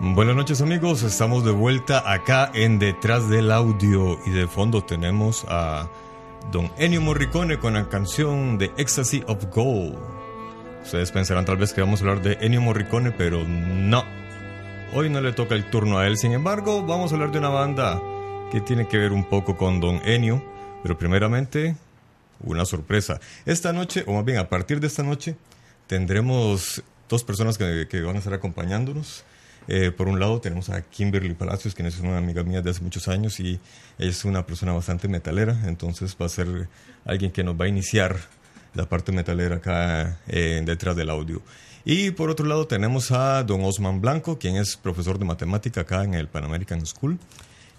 [0.00, 5.44] Buenas noches amigos, estamos de vuelta acá en Detrás del Audio y de fondo tenemos
[5.48, 5.90] a
[6.52, 9.98] Don Ennio Morricone con la canción de Ecstasy of Gold.
[10.84, 14.04] Ustedes pensarán tal vez que vamos a hablar de Ennio Morricone, pero no.
[14.94, 17.48] Hoy no le toca el turno a él, sin embargo, vamos a hablar de una
[17.48, 18.00] banda
[18.52, 20.44] que tiene que ver un poco con Don Ennio,
[20.80, 21.74] pero primeramente
[22.44, 23.18] una sorpresa.
[23.46, 25.34] Esta noche, o más bien a partir de esta noche,
[25.88, 29.24] tendremos dos personas que, que van a estar acompañándonos.
[29.68, 32.80] Eh, por un lado tenemos a Kimberly Palacios, quien es una amiga mía de hace
[32.82, 33.60] muchos años y
[33.98, 36.68] ella es una persona bastante metalera, entonces va a ser
[37.04, 38.16] alguien que nos va a iniciar
[38.74, 41.42] la parte metalera acá eh, detrás del audio.
[41.84, 46.02] Y por otro lado tenemos a don Osman Blanco, quien es profesor de matemática acá
[46.02, 47.18] en el Pan American School.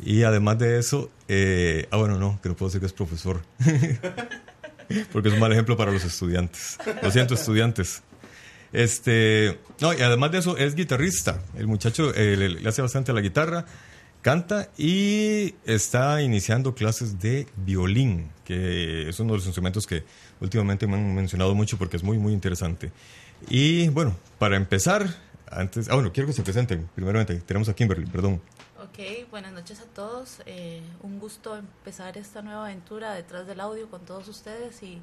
[0.04, 3.42] Y además de eso, eh, ah bueno, no, que no puedo decir que es profesor,
[5.12, 6.78] porque es un mal ejemplo para los estudiantes.
[7.02, 8.02] Lo siento, estudiantes.
[8.72, 11.42] Este, no, y además de eso es guitarrista.
[11.58, 13.66] El muchacho eh, le, hace bastante a la guitarra,
[14.22, 20.04] canta y está iniciando clases de violín, que es uno de los instrumentos que
[20.42, 22.92] últimamente me han mencionado mucho porque es muy, muy interesante.
[23.50, 25.08] Y bueno, para empezar,
[25.50, 26.90] antes, ah, bueno, quiero que se presenten.
[26.94, 28.42] Primeramente, tenemos a Kimberly, perdón.
[28.82, 30.42] Ok, buenas noches a todos.
[30.46, 35.02] Eh, un gusto empezar esta nueva aventura detrás del audio con todos ustedes y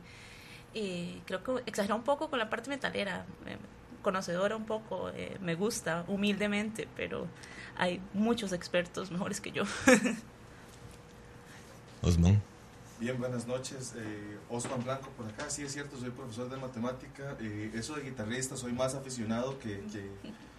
[0.77, 3.57] y creo que exagera un poco con la parte metalera, eh,
[4.03, 7.27] conocedora un poco, eh, me gusta humildemente, pero
[7.77, 9.63] hay muchos expertos mejores que yo.
[12.03, 12.43] Osman.
[13.01, 13.95] Bien, buenas noches.
[13.97, 15.49] Eh, Osman Blanco por acá.
[15.49, 17.37] Sí, es cierto, soy profesor de matemática.
[17.41, 20.11] Eh, eso de guitarrista, soy más aficionado que, que,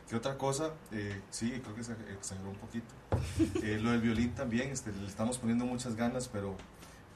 [0.09, 0.71] que otra cosa.
[0.91, 2.87] Eh, sí, creo que se exageró un poquito.
[3.63, 6.55] Eh, lo del violín también, este, le estamos poniendo muchas ganas, pero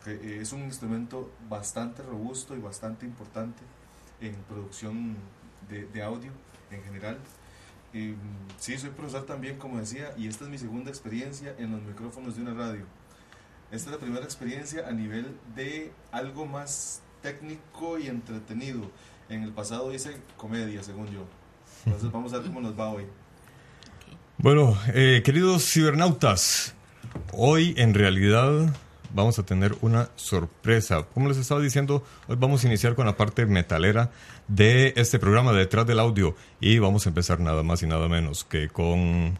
[0.06, 3.62] eh, es un instrumento bastante robusto y bastante importante
[4.20, 5.16] en producción
[5.70, 6.32] de, de audio
[6.72, 7.18] en general.
[7.94, 8.16] Eh,
[8.58, 12.36] sí, soy profesor también, como decía, y esta es mi segunda experiencia en los micrófonos
[12.36, 12.86] de una radio.
[13.72, 18.90] Esta es la primera experiencia a nivel de algo más técnico y entretenido.
[19.30, 21.26] En el pasado hice comedia, según yo.
[21.86, 23.06] Entonces vamos a ver cómo nos va hoy.
[24.38, 26.74] Bueno, eh, queridos cibernautas,
[27.32, 28.74] hoy en realidad
[29.14, 31.04] vamos a tener una sorpresa.
[31.14, 34.12] Como les estaba diciendo, hoy vamos a iniciar con la parte metalera
[34.48, 38.08] de este programa de Detrás del Audio y vamos a empezar nada más y nada
[38.08, 39.40] menos que con...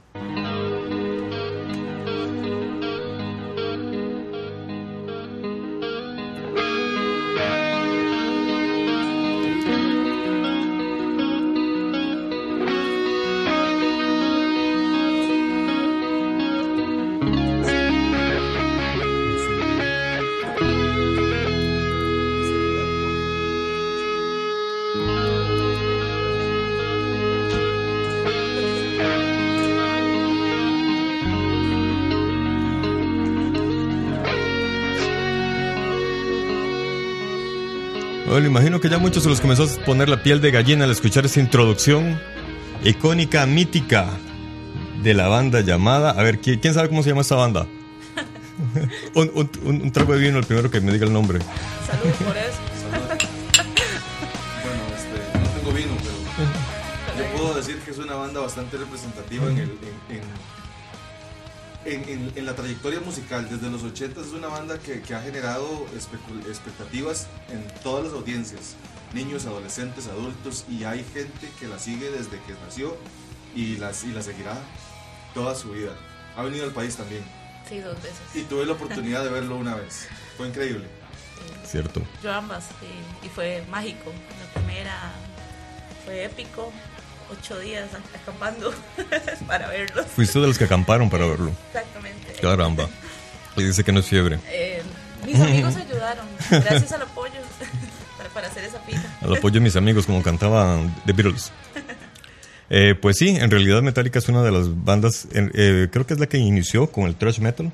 [38.82, 41.40] que ya muchos se los comenzó a poner la piel de gallina al escuchar esta
[41.40, 42.20] introducción
[42.84, 44.08] icónica, mítica
[45.04, 46.12] de la banda llamada.
[46.12, 47.68] A ver, ¿quién, quién sabe cómo se llama esta banda?
[49.16, 51.40] un, un, un, un trago de vino, el primero que me diga el nombre.
[51.88, 52.58] Salud por eso.
[54.64, 59.46] Bueno, este, no tengo vino, pero yo puedo decir que es una banda bastante representativa
[59.46, 59.64] en, el,
[60.10, 60.22] en, en-
[61.94, 63.48] en- en- en la trayectoria musical.
[63.50, 65.86] Desde los 80 es una banda que, que ha generado
[66.48, 68.76] expectativas en todas las audiencias,
[69.14, 72.96] niños, adolescentes, adultos, y hay gente que la sigue desde que nació
[73.56, 74.58] y, las, y la seguirá
[75.34, 75.94] toda su vida.
[76.38, 77.24] Ha venido al país también
[77.68, 78.20] Sí, dos veces.
[78.34, 80.08] y tuve la oportunidad de verlo una vez.
[80.38, 80.88] Fue increíble.
[81.66, 82.02] Cierto.
[82.24, 84.12] Yo ambas, sí, y fue mágico.
[84.40, 85.12] La primera
[86.06, 86.72] fue épico,
[87.32, 87.90] ocho días
[88.22, 88.74] acampando
[89.48, 90.06] para verlos.
[90.08, 91.52] Fuiste de los que acamparon para verlo.
[91.68, 92.34] Exactamente.
[92.42, 92.90] Caramba.
[93.56, 94.40] Y dice que no es fiebre.
[94.48, 94.82] Eh,
[95.26, 97.34] mis amigos ayudaron, gracias al apoyo,
[98.34, 99.04] para, hacer esa fila.
[99.22, 101.52] Al apoyo de mis amigos, como cantaban The Beatles.
[102.74, 106.22] Eh, pues sí, en realidad Metallica es una de las bandas, eh, creo que es
[106.22, 107.70] la que inició con el thrash metal,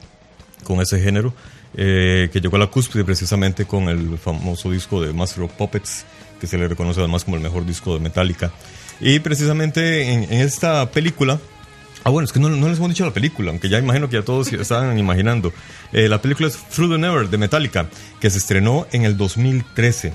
[0.64, 1.36] con ese género,
[1.76, 6.04] eh, que llegó a la cúspide precisamente con el famoso disco de Master of Puppets,
[6.42, 8.52] que se le reconoce además como el mejor disco de Metallica.
[9.00, 11.40] Y precisamente en, en esta película,
[12.04, 14.16] ah bueno, es que no, no les hemos dicho la película, aunque ya imagino que
[14.18, 15.54] ya todos estaban imaginando.
[15.94, 17.88] Eh, la película es Through the Never de Metallica,
[18.20, 20.14] que se estrenó en el 2013.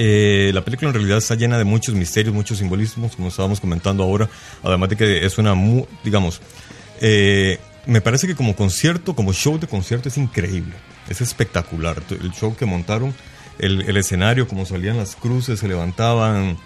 [0.00, 4.04] Eh, la película en realidad está llena de muchos misterios, muchos simbolismos, como estábamos comentando
[4.04, 4.28] ahora,
[4.62, 6.40] además de que es una, mu- digamos,
[7.00, 10.74] eh, me parece que como concierto, como show de concierto es increíble,
[11.08, 12.00] es espectacular.
[12.10, 13.12] El show que montaron,
[13.58, 16.58] el, el escenario, como salían las cruces, se levantaban,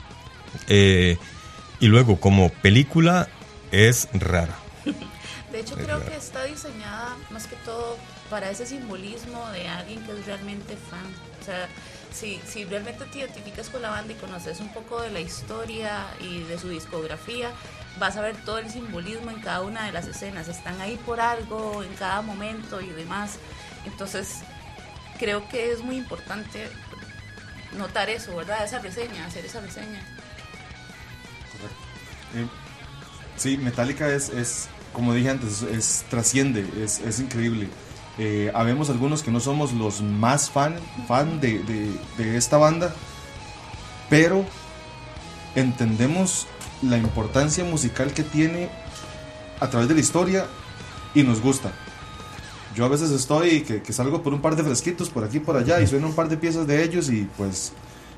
[0.68, 1.18] eh,
[1.80, 3.28] y luego como película
[3.70, 4.56] es rara.
[5.50, 7.96] De hecho, Es creo que está diseñada más que todo
[8.30, 11.04] para ese simbolismo de alguien que es realmente fan.
[11.40, 11.68] O sea,
[12.12, 16.06] si, si realmente te identificas con la banda y conoces un poco de la historia
[16.20, 17.50] y de su discografía,
[17.98, 20.48] vas a ver todo el simbolismo en cada una de las escenas.
[20.48, 23.38] Están ahí por algo, en cada momento y demás.
[23.84, 24.40] Entonces,
[25.18, 26.68] creo que es muy importante
[27.76, 28.64] notar eso, ¿verdad?
[28.64, 30.00] Esa reseña, hacer esa reseña.
[32.34, 32.46] Eh,
[33.36, 37.68] Sí, Metallica es, es como dije antes, es, es- trasciende, es, es increíble.
[38.18, 40.76] Eh, habemos algunos que no somos los más fan,
[41.08, 42.94] fan de, de- de esta banda,
[44.10, 44.44] pero
[45.54, 46.46] entendemos
[46.82, 48.68] la importancia musical que tiene
[49.60, 50.46] a través de la historia
[51.14, 51.72] y nos gusta.
[52.74, 55.40] Yo a veces estoy que, que salgo por un par de fresquitos por aquí y
[55.40, 57.72] por allá y suena un par de piezas de ellos y pues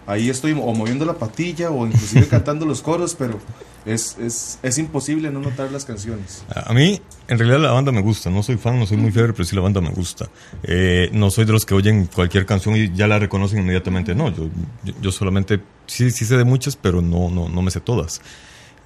[0.07, 3.39] ahí estoy o moviendo la patilla o inclusive cantando los coros, pero
[3.87, 6.45] es, es, es imposible no notar las canciones.
[6.55, 8.31] A mí, en realidad, la banda me gusta.
[8.31, 10.29] No soy fan, no soy muy fiebre, pero sí la banda me gusta.
[10.63, 14.15] Eh, no soy de los que oyen cualquier canción y ya la reconocen inmediatamente.
[14.15, 14.49] No, yo,
[14.85, 18.21] yo, yo solamente, sí, sí sé de muchas, pero no, no, no me sé todas.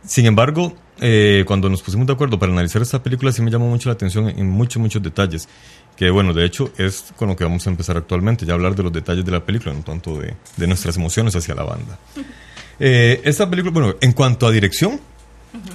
[0.05, 3.69] Sin embargo, eh, cuando nos pusimos de acuerdo para analizar esta película, sí me llamó
[3.69, 5.49] mucho la atención en muchos, muchos detalles.
[5.97, 8.85] Que bueno, de hecho, es con lo que vamos a empezar actualmente, ya hablar de
[8.85, 11.99] los detalles de la película, no tanto de, de nuestras emociones hacia la banda.
[12.81, 15.01] Eh, esta película, bueno, en cuanto a dirección,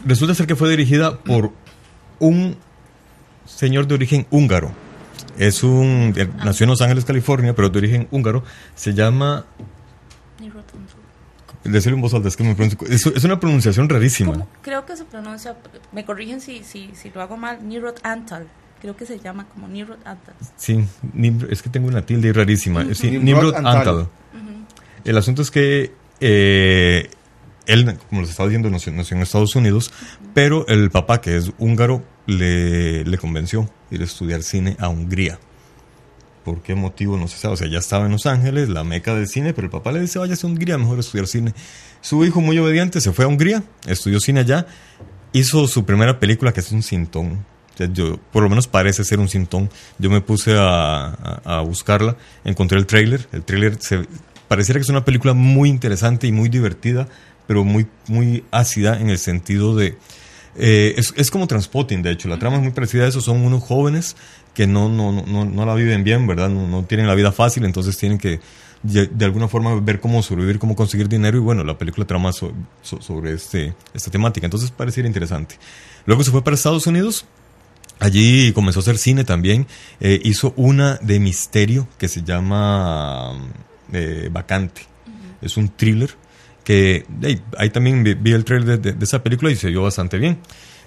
[0.06, 1.52] resulta ser que fue dirigida por
[2.20, 2.56] un
[3.46, 4.72] señor de origen húngaro.
[5.38, 6.14] Es un.
[6.16, 8.44] eh, Nació en Los Ángeles, California, pero de origen húngaro.
[8.76, 9.46] Se llama.
[11.64, 14.34] Decirlo en voz alta, es que me pronuncio- Es, es una pronunciación rarísima.
[14.34, 14.50] ¿Cómo?
[14.62, 15.56] Creo que se pronuncia,
[15.94, 18.48] me corrigen si, si, si lo hago mal, Nirot Antal.
[18.82, 20.36] Creo que se llama como Nirot Antal.
[20.58, 20.84] Sí,
[21.50, 22.84] es que tengo una tilde rarísima.
[22.94, 23.78] Sí, Nimrod Nimrod Antal.
[23.78, 24.08] Antal.
[25.06, 27.10] El asunto es que eh,
[27.66, 29.92] él, como les estaba diciendo, nació, en Estados Unidos,
[30.34, 35.40] pero el papá, que es húngaro, le, convenció ir a estudiar cine a Hungría.
[36.44, 37.16] ¿Por qué motivo?
[37.18, 37.54] No se sabe.
[37.54, 40.02] O sea, ya estaba en Los Ángeles, la meca del cine, pero el papá le
[40.02, 41.54] dice, vaya a Hungría, mejor estudiar cine.
[42.02, 44.66] Su hijo, muy obediente, se fue a Hungría, estudió cine allá,
[45.32, 47.46] hizo su primera película, que es un cintón.
[47.74, 49.70] O sea, yo, por lo menos parece ser un cintón.
[50.00, 53.26] Yo me puse a, a- a buscarla, encontré el tráiler.
[53.32, 54.02] El tráiler se
[54.54, 57.08] pareciera que es una película muy interesante y muy divertida,
[57.48, 59.98] pero muy, muy ácida en el sentido de...
[60.56, 62.28] eh, es, es como Transpotting, de hecho.
[62.30, 63.20] La trama es muy parecida a eso.
[63.20, 64.16] Son unos jóvenes
[64.54, 66.50] que no, no, no, no, la viven bien, ¿verdad?
[66.50, 68.40] No, no tienen la vida fácil, entonces tienen que
[68.84, 71.38] de alguna forma ver cómo sobrevivir, cómo conseguir dinero.
[71.38, 74.46] Y bueno, la película trama so- so- sobre este, esta temática.
[74.46, 75.56] Entonces pareciera interesante.
[76.06, 77.26] Luego se fue para Estados Unidos.
[78.00, 79.68] Allí comenzó a hacer cine también.
[80.00, 83.34] Eh, hizo una de misterio que se llama
[83.94, 84.82] eh, Vacante.
[85.42, 86.10] Es un thriller
[86.64, 89.70] que hey, ahí también vi, vi el trailer de, de- de esa película y se
[89.70, 90.38] vio bastante bien.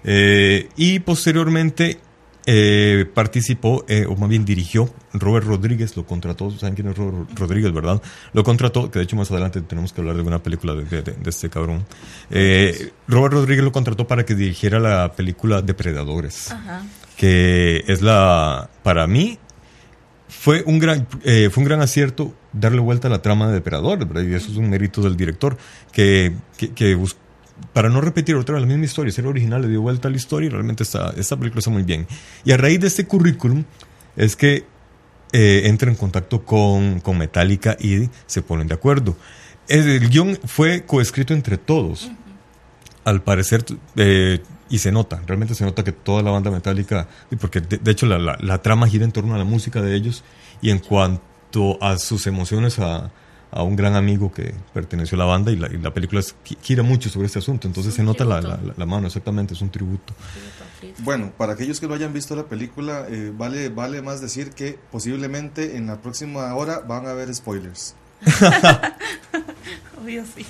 [0.05, 1.99] Eh, y posteriormente
[2.47, 7.37] eh, participó, eh, o más bien dirigió, Robert Rodríguez lo contrató, ¿saben quién es Robert
[7.37, 8.01] Rodríguez, verdad?
[8.33, 11.03] Lo contrató, que de hecho más adelante tenemos que hablar de una película de, de-
[11.03, 11.85] de este cabrón.
[12.31, 16.85] Eh, Robert Rodríguez lo contrató para que dirigiera la película Depredadores, Ajá.
[17.17, 19.39] que es la, para mí,
[20.29, 24.09] fue un gran eh, fue un gran acierto darle vuelta a la trama de Depredadores,
[24.09, 24.29] ¿verdad?
[24.29, 25.57] Y eso es un mérito del director,
[25.93, 26.99] que, que,
[27.73, 30.17] para no repetir otra vez la misma historia, ser original, le dio vuelta a la
[30.17, 32.07] historia y realmente está, esta película está muy bien.
[32.45, 33.65] Y a raíz de este currículum
[34.17, 34.65] es que
[35.33, 39.17] eh, entra en contacto con, con Metallica y se ponen de acuerdo.
[39.69, 42.11] El, el guion fue coescrito entre todos.
[43.05, 43.65] Al parecer,
[43.97, 47.07] eh, y se nota, realmente se nota que toda la banda metálica,
[47.41, 49.95] porque de, de hecho la, la- la trama gira en torno a la música de
[49.95, 50.25] ellos
[50.61, 53.11] y en cuanto a sus emociones a,
[53.53, 56.35] a un gran amigo que perteneció a la banda y la, y la película es-
[56.63, 58.67] gira mucho sobre este asunto, entonces Es se nota la, tributo.
[58.67, 60.13] la- la mano, exactamente, es un tributo.
[60.99, 64.79] Bueno, para aquellos que no hayan visto la película, eh, vale, vale más decir que
[64.93, 67.95] posiblemente en la próxima hora van a haber spoilers.
[70.03, 70.45] Obvio, sí.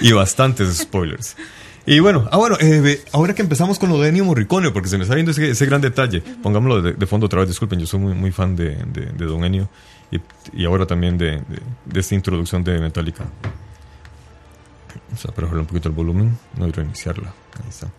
[0.00, 1.36] y bastantes spoilers.
[1.84, 4.96] Y bueno, ah, bueno eh, ahora que empezamos con lo de Ennio Morricone, porque se
[4.98, 7.86] me está viendo ese, ese gran detalle, pongámoslo de, de fondo otra vez, disculpen, yo
[7.86, 9.68] soy muy, muy fan de, de, de Don Ennio
[10.12, 10.20] y,
[10.60, 11.42] y ahora también de,
[11.94, 13.24] esta introducción de Metallica.
[15.08, 17.34] Vamos a bajarle un poquito el volumen, no y reiniciarla.
[17.62, 17.90] Ahí está.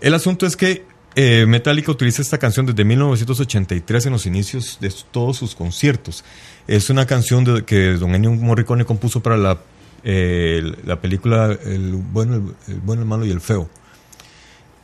[0.00, 4.92] El asunto es que eh, Metallica utiliza esta canción desde 1983 en los inicios de
[5.10, 6.24] todos sus conciertos.
[6.66, 9.58] Es una canción que Don Ennio Morricone compuso para la,
[10.04, 13.68] eh, la película el bueno, el, el bueno, el malo y el feo.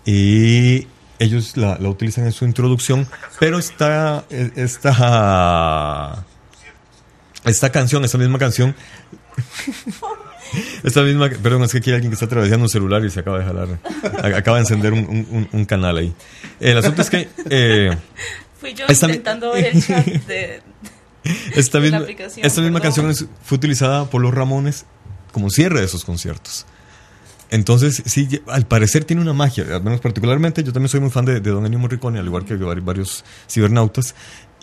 [0.04, 0.87] Y
[1.18, 3.06] ellos la, la utilizan en su introducción,
[3.40, 6.25] pero esta, eh, esta,
[7.44, 8.75] esta canción, esta misma canción,
[10.85, 13.21] esta misma, perdón, es que aquí hay alguien que está atravesando un celular y se
[13.21, 13.68] acaba de jalar,
[14.37, 16.12] acaba de encender un, un- un- un canal ahí.
[16.61, 17.97] El asunto es que eh,
[18.61, 20.62] Fui yo Esta mi- intentando ver el chat de...
[21.54, 24.85] esta misma, aplicación, esta misma canción fue utilizada por los Ramones
[25.35, 26.64] como cierre de esos conciertos.
[27.50, 29.64] Entonces, sí, al parecer tiene una magia.
[29.76, 32.45] Al menos particularmente, yo también soy muy fan de, de Don Ennio Morricone, al igual
[32.47, 34.14] que vari- varios cibernautas.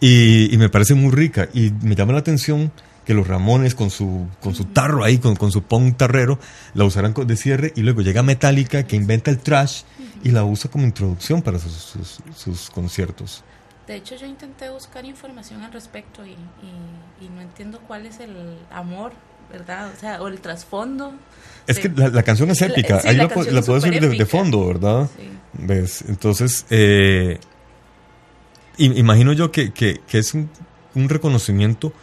[0.02, 1.48] Y, y me parece muy rica.
[1.54, 2.72] Y me llama la atención
[3.06, 6.40] que los Ramones con su, con su tarro ahí, con, con su punk tarrero,
[6.74, 7.72] la usarán de cierre.
[7.76, 9.84] Y luego llega Metallica, que inventa el trash
[10.24, 13.44] y la usa como introducción para sus, sus- sus conciertos.
[13.88, 18.20] De hecho, yo intenté buscar información al respecto y, y, y no entiendo cuál es
[18.20, 18.36] el
[18.72, 19.12] amor,
[19.52, 19.92] ¿verdad?
[19.96, 21.14] O sea, o el trasfondo.
[21.68, 24.18] Es de- que la, la canción es La- épica, sí, ahí la la, puedes oír
[24.18, 25.10] de, fondo, ¿verdad?
[25.18, 25.30] Sí.
[25.54, 26.04] ¿Ves?
[26.08, 27.40] Entonces, eh,
[28.78, 30.50] im- imagino yo que, que- que es un,
[30.96, 31.94] un reconocimiento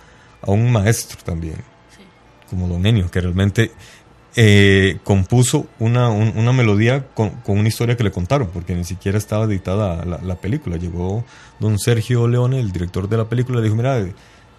[0.42, 2.02] a un maestro también, Sí.
[2.50, 3.72] como Don Ennio, que realmente
[4.36, 8.84] eh, compuso una, un- una melodía con, con una historia que le contaron, porque ni
[8.84, 10.76] siquiera estaba editada la, la película.
[10.76, 11.24] Llegó
[11.58, 13.98] don Sergio Leone, el director de la película, le dijo, mira,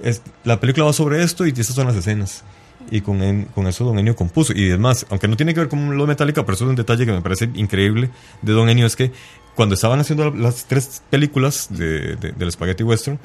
[0.04, 2.44] es- la película va sobre esto y estas son las escenas.
[2.92, 4.54] Y con, en- con eso Don Ennio compuso.
[4.56, 6.76] Y es más, aunque no tiene que ver con lo Metallica, pero eso es un
[6.76, 8.10] detalle que me parece increíble
[8.42, 9.12] de Don Ennio, es que
[9.56, 13.20] cuando estaban haciendo las tres películas de, de- del Spaghetti Western,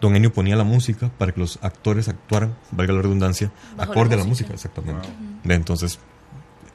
[0.00, 3.84] Don Ennio ponía la música para que los actores actuaran, valga la redundancia, Bajo la
[3.84, 4.54] acorde a la música.
[4.54, 5.08] exactamente.
[5.44, 5.98] Entonces,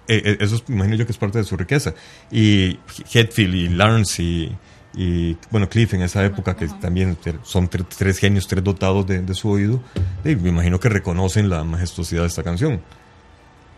[0.07, 1.95] eh, eh, eso es- imagino yo que es parte de su riqueza.
[2.31, 2.77] Y
[3.11, 4.55] Hetfield y Lawrence y,
[5.01, 9.21] y, bueno, Cliff en esa época, que también son tre- tres genios, tres dotados de,
[9.21, 9.81] de su oído,
[10.25, 12.81] eh, me imagino que reconocen la majestuosidad de esta canción.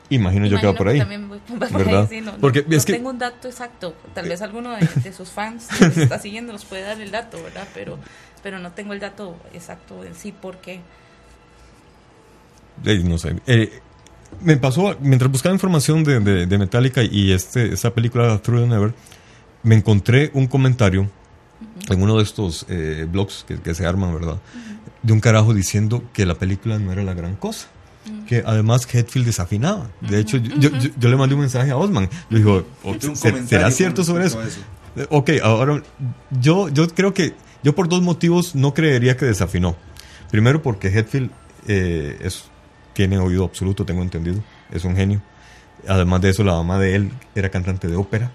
[0.10, 0.98] Imagino, yo que va Imagino por ahí.
[1.00, 2.08] también voy por ahí, ¿Verdad?
[2.10, 3.96] sí, no, no- Porque no es que- tengo un dato exacto.
[4.16, 7.12] Tal vez alguno de, de sus fans que nos está siguiendo nos puede dar el
[7.12, 7.68] dato, ¿verdad?
[7.76, 8.00] Pero,
[8.42, 10.82] pero no tengo el dato exacto en sí por qué.
[12.86, 13.36] Eh, no sé.
[13.48, 13.80] Eh,
[14.42, 18.94] me pasó, mientras buscaba información de, de- de Metallica y este, esta película the Never,
[19.64, 21.10] me encontré un comentario
[21.90, 24.38] en uno de estos eh, blogs que, que se arman, ¿verdad?
[25.04, 27.68] De un carajo diciendo que la película no era la gran cosa.
[28.28, 29.90] Que además Hetfield desafinaba.
[30.02, 32.10] De hecho, yo, yo- yo- yo le mandé un mensaje a Osman.
[32.30, 34.42] Le digo, "O- Hice un ¿se- comentario ¿será cierto sobre eso?
[34.96, 35.82] Eh, Ok, ahora
[36.32, 39.76] yo, yo creo que yo por dos motivos no creería que desafinó.
[40.32, 41.30] Primero porque Hetfield
[41.68, 42.46] eh, es,
[42.94, 44.42] tiene oído absoluto, tengo entendido,
[44.72, 45.22] es un genio.
[45.88, 48.32] Además de eso, la mamá de él era cantante de ópera.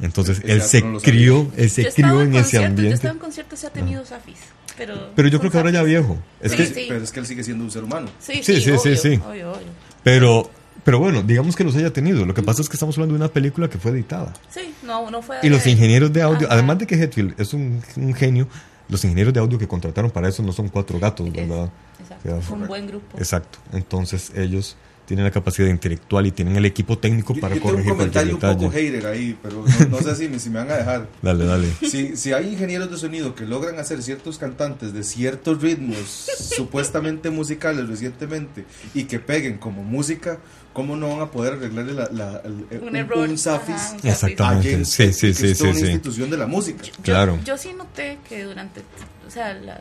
[0.00, 2.94] Entonces Ese él se crió, él se crió en ese conciertos, Yo ambiente.
[2.94, 4.38] estado en conciertos y ha tenido Safis.
[4.76, 6.18] Pero, Pero yo creo que ahora ya viejo.
[6.40, 6.86] Es Sí, que, sí.
[6.88, 8.08] Pero es que él sigue siendo un ser humano.
[8.18, 9.20] Sí, Sí, sí, sí, sí, obvio, sí.
[9.24, 9.66] obvio, obvio.
[10.02, 10.50] pero,
[10.84, 12.26] pero bueno, digamos que los haya tenido.
[12.26, 14.32] Lo que pasa es que estamos hablando de una película que fue editada.
[14.50, 15.36] Sí, no, no fue.
[15.44, 16.54] Y los ingenieros de audio, Ajá.
[16.54, 18.48] además de que Hetfield es un, un genio,
[18.88, 21.70] los ingenieros de audio que contrataron para eso no son cuatro gatos, Es- ¿verdad?
[22.00, 23.16] Exacto, fue un buen grupo.
[23.16, 23.60] Exacto.
[23.72, 27.76] Entonces ellos tienen la capacidad intelectual y tienen el equipo técnico Yo, para yo tengo
[27.76, 28.92] un corregir cualquier comentario un poco detalle.
[29.00, 31.08] hater ahí, pero no, no sé si me, si me van a dejar.
[31.22, 31.68] Dale, dale.
[31.88, 35.98] Si, si hay ingenieros de sonido que logran hacer ciertos cantantes de ciertos ritmos
[36.56, 40.38] supuestamente musicales recientemente y que peguen como música,
[40.72, 43.28] ¿cómo no van a poder arreglarle la, la- el- Un un, error.
[43.28, 44.84] un zafis Ajá, un a Exactamente.
[44.84, 45.80] Sí, sí, que sí, es sí, una sí.
[45.82, 46.82] institución de la música?
[46.82, 47.38] Yo- Claro.
[47.44, 48.80] Yo, sí noté que durante,
[49.26, 49.80] o sea, la- la-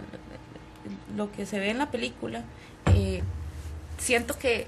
[1.15, 2.43] lo que se ve en la película,
[2.93, 3.21] eh,
[3.97, 4.67] siento que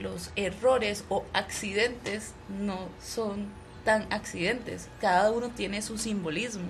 [0.00, 3.46] los errores o accidentes no son
[3.84, 4.88] tan accidentes.
[5.00, 6.68] Cada uno tiene su simbolismo.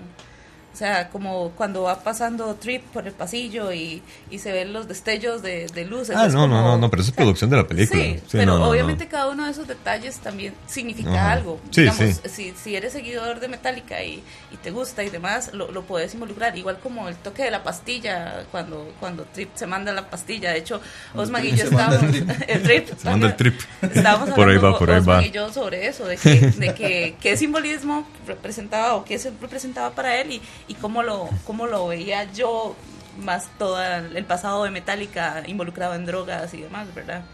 [0.73, 4.87] O sea, como cuando va pasando Trip por el pasillo y, y se ven los
[4.87, 6.15] destellos de, de luces.
[6.15, 8.01] Ah, no, no, como- no, no, pero eso es producción de la película.
[8.01, 8.71] Sí, Sí, pero no, no, no.
[8.71, 11.31] obviamente cada uno de esos detalles también significa Ajá.
[11.33, 11.59] algo.
[11.71, 12.29] Sí, Digamos, sí.
[12.29, 16.13] Si, si eres seguidor de Metallica y, y te gusta y demás, lo, lo puedes
[16.13, 16.57] involucrar.
[16.57, 20.51] Igual como el toque de la pastilla, cuando, cuando Trip se manda la pastilla.
[20.51, 20.79] De hecho,
[21.15, 22.01] Osman y yo estábamos...
[22.47, 22.87] el trip.
[22.97, 23.59] Se manda el trip.
[23.81, 25.25] Estábamos Por ahí va, por ahí Osman va.
[25.25, 29.91] y yo sobre eso, de que, de que qué simbolismo representaba o qué se representaba
[29.91, 30.31] para él
[30.67, 32.75] y, y cómo, lo, cómo lo veía yo
[33.19, 37.25] más todo el pasado de Metallica involucrado en drogas y demás, ¿verdad?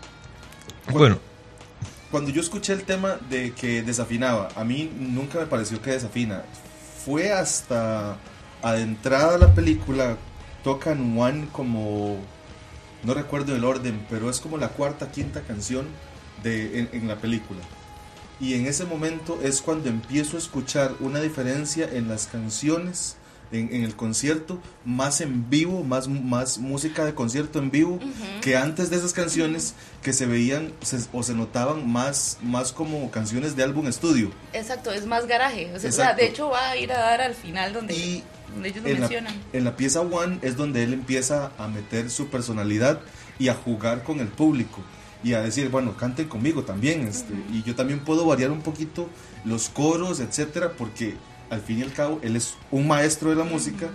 [0.92, 1.20] Bueno,
[2.10, 6.44] Cuando yo escuché el tema de que desafinaba, a mí nunca me pareció que desafina.
[7.06, 8.18] Fue hasta
[8.62, 10.18] adentrada la película,
[10.64, 12.18] tocan One como,
[13.04, 15.86] no recuerdo el orden, pero es como la cuarta, quinta canción
[16.42, 17.60] de, en, en la película.
[18.40, 23.17] Y en ese momento es cuando empiezo a escuchar una diferencia en las canciones,
[23.52, 28.00] en, en el concierto, más en vivo, más, más música de concierto en vivo,
[28.42, 33.10] que antes de esas canciones que se veían se- o se notaban más, más como
[33.12, 34.32] canciones de álbum estudio.
[34.54, 35.72] Exacto, es más garaje.
[35.74, 36.22] O sea, Exacto.
[36.22, 38.24] de hecho va a ir a dar al final donde, Y
[38.54, 39.34] donde ellos lo en la, mencionan.
[39.54, 43.00] en la pieza One es donde él empieza a meter su personalidad
[43.40, 44.82] y a jugar con el público
[45.24, 47.08] y a decir, bueno, canten conmigo también.
[47.08, 49.10] Este, Y yo también puedo variar un poquito
[49.46, 51.16] los coros, etcétera, porque
[51.50, 53.88] al fin y al cabo él es un maestro de la música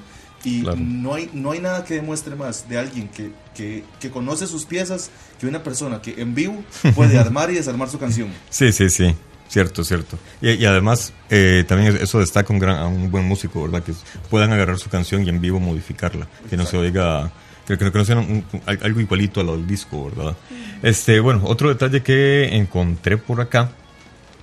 [0.45, 0.79] y Claro.
[0.81, 4.65] no, hay, no hay nada que demuestre más de alguien que, que, que conoce sus
[4.65, 8.29] piezas que una persona que en vivo puede armar y desarmar su canción.
[8.51, 9.15] sí, sí, sí.
[9.49, 10.19] Cierto, cierto.
[10.41, 13.83] Y, y además, eh, también eso destaca un gran, a un buen músico, ¿verdad?
[13.83, 13.93] Que
[14.31, 16.27] puedan agarrar su canción y en vivo modificarla.
[16.49, 17.31] Que no se oiga,
[17.67, 20.35] que, que no, que no sea un- un- algo igualito a lo del disco, ¿verdad?
[20.83, 23.71] Este, bueno, otro detalle que encontré por acá.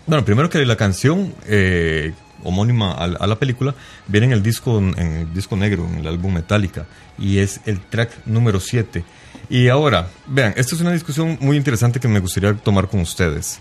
[0.05, 3.75] Bueno, primero que la canción eh, homónima a, la- a la película
[4.08, 6.86] viene en el disco en el disco negro, en el álbum Metallica,
[7.17, 9.04] y es el track número 7.
[9.49, 13.60] Y ahora, vean, esta es una discusión muy interesante que me gustaría tomar con ustedes.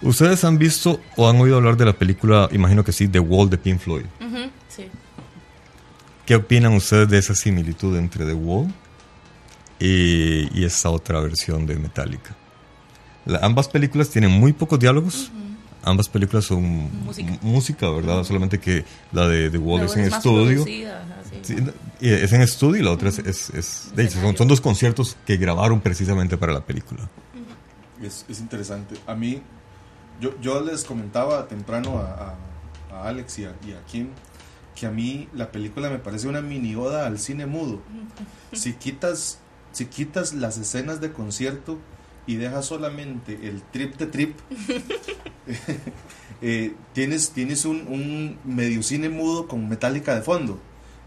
[0.00, 3.50] ¿Ustedes han visto o han oído hablar de la película, imagino que sí, The Wall
[3.50, 4.04] de Pink Floyd?
[4.68, 4.86] Sí.
[6.24, 8.68] ¿Qué opinan ustedes de esa similitud entre The Wall
[9.80, 12.36] y, y esta otra versión de Metallica?
[13.24, 15.30] La- ambas películas tienen muy pocos diálogos.
[15.84, 17.38] Ambas películas son Música.
[17.42, 18.24] música, ¿verdad?
[18.24, 20.62] Solamente que la de The Wall es en más estudio.
[20.62, 21.54] ajá, sí.
[22.00, 23.18] Es en estudio y la otra es...
[23.20, 27.08] es- es- son, son dos conciertos que grabaron precisamente para la película.
[28.02, 28.96] Es, es interesante.
[29.06, 29.40] A mí,
[30.20, 32.34] yo, yo les comentaba temprano a,
[32.90, 34.08] a- a Alex y a, y a Kim
[34.74, 37.80] que a mí la película me parece una mini oda al cine mudo.
[38.52, 39.38] Si quitas,
[39.72, 41.78] si quitas las escenas de concierto
[42.28, 44.38] y dejas solamente el trip de trip,
[46.42, 50.60] eh, tienes, tienes un, un medio cine mudo con metálica de fondo.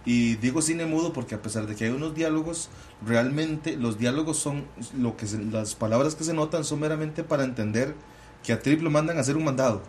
[0.04, 2.70] Y digo cine mudo porque a pesar de que hay unos diálogos,
[3.06, 4.66] realmente los diálogos son
[4.98, 7.94] lo que se- las palabras que se notan son meramente para entender
[8.44, 9.84] que a Trip lo mandan a hacer un mandado.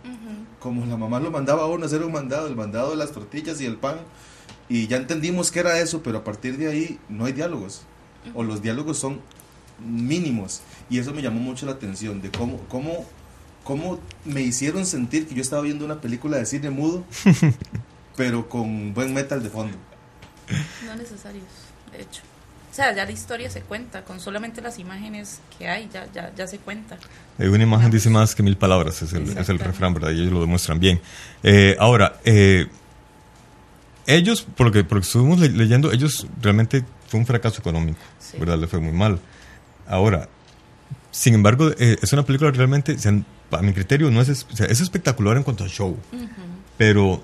[0.59, 3.11] Como la mamá lo mandaba a uno a hacer un mandado, el mandado de las
[3.11, 3.97] tortillas y el pan.
[4.69, 7.81] Y ya entendimos que era eso, pero a partir de ahí no hay diálogos.
[8.35, 9.19] O los diálogos son
[9.83, 10.61] mínimos.
[10.89, 13.05] Y eso me llamó mucho la atención, de cómo, cómo,
[13.63, 17.03] cómo me hicieron sentir que yo estaba viendo una película de cine mudo,
[18.17, 19.77] pero con buen metal de fondo.
[20.85, 21.45] No necesarios,
[21.91, 22.21] de hecho.
[22.71, 26.33] O sea, ya la historia se cuenta, con solamente las imágenes que hay, ya, ya,
[26.35, 26.97] ya se cuenta.
[27.37, 30.09] Eh, una imagen dice más que mil palabras, es el, es el refrán, ¿verdad?
[30.11, 30.99] Y ellos lo demuestran bien.
[31.43, 32.67] Eh, ahora, eh,
[34.07, 37.59] ellos, por lo que, por lo que estuvimos le- leyendo, ellos realmente fue un fracaso
[37.61, 38.37] económico, Sí.
[38.39, 38.57] ¿verdad?
[38.57, 39.19] Le fue muy mal.
[39.87, 40.27] Ahora,
[41.13, 42.97] sin embargo, eh, es una película realmente,
[43.51, 45.95] a mi criterio, no es, es- o sea, es espectacular en cuanto a show,
[46.77, 47.23] pero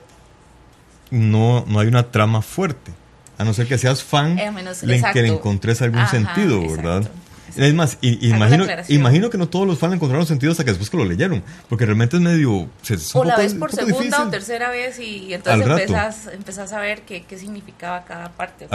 [1.11, 2.91] no, no hay una trama fuerte.
[3.37, 6.61] A no ser que seas fan, Eh, menos- le- que le encontres algún Ajá, sentido,
[6.61, 7.09] exacto.
[7.55, 10.89] Es más, y, imagino, imagino que no todos los fans encontraron sentido hasta que después
[10.89, 12.69] que lo leyeron, porque realmente es medio...
[13.13, 17.23] o la ves por segunda o tercera vez y, entonces empezás, empezás, a ver qué,
[17.23, 18.67] qué significaba cada parte,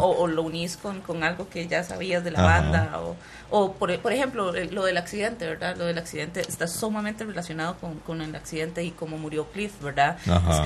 [0.00, 3.16] o, lo unís con, con, algo que ya sabías de la banda, o,
[3.50, 5.76] o por, por, ejemplo, lo del accidente, ¿verdad?
[5.76, 10.16] Lo del accidente está sumamente relacionado con, con el accidente y cómo murió Cliff, ¿verdad?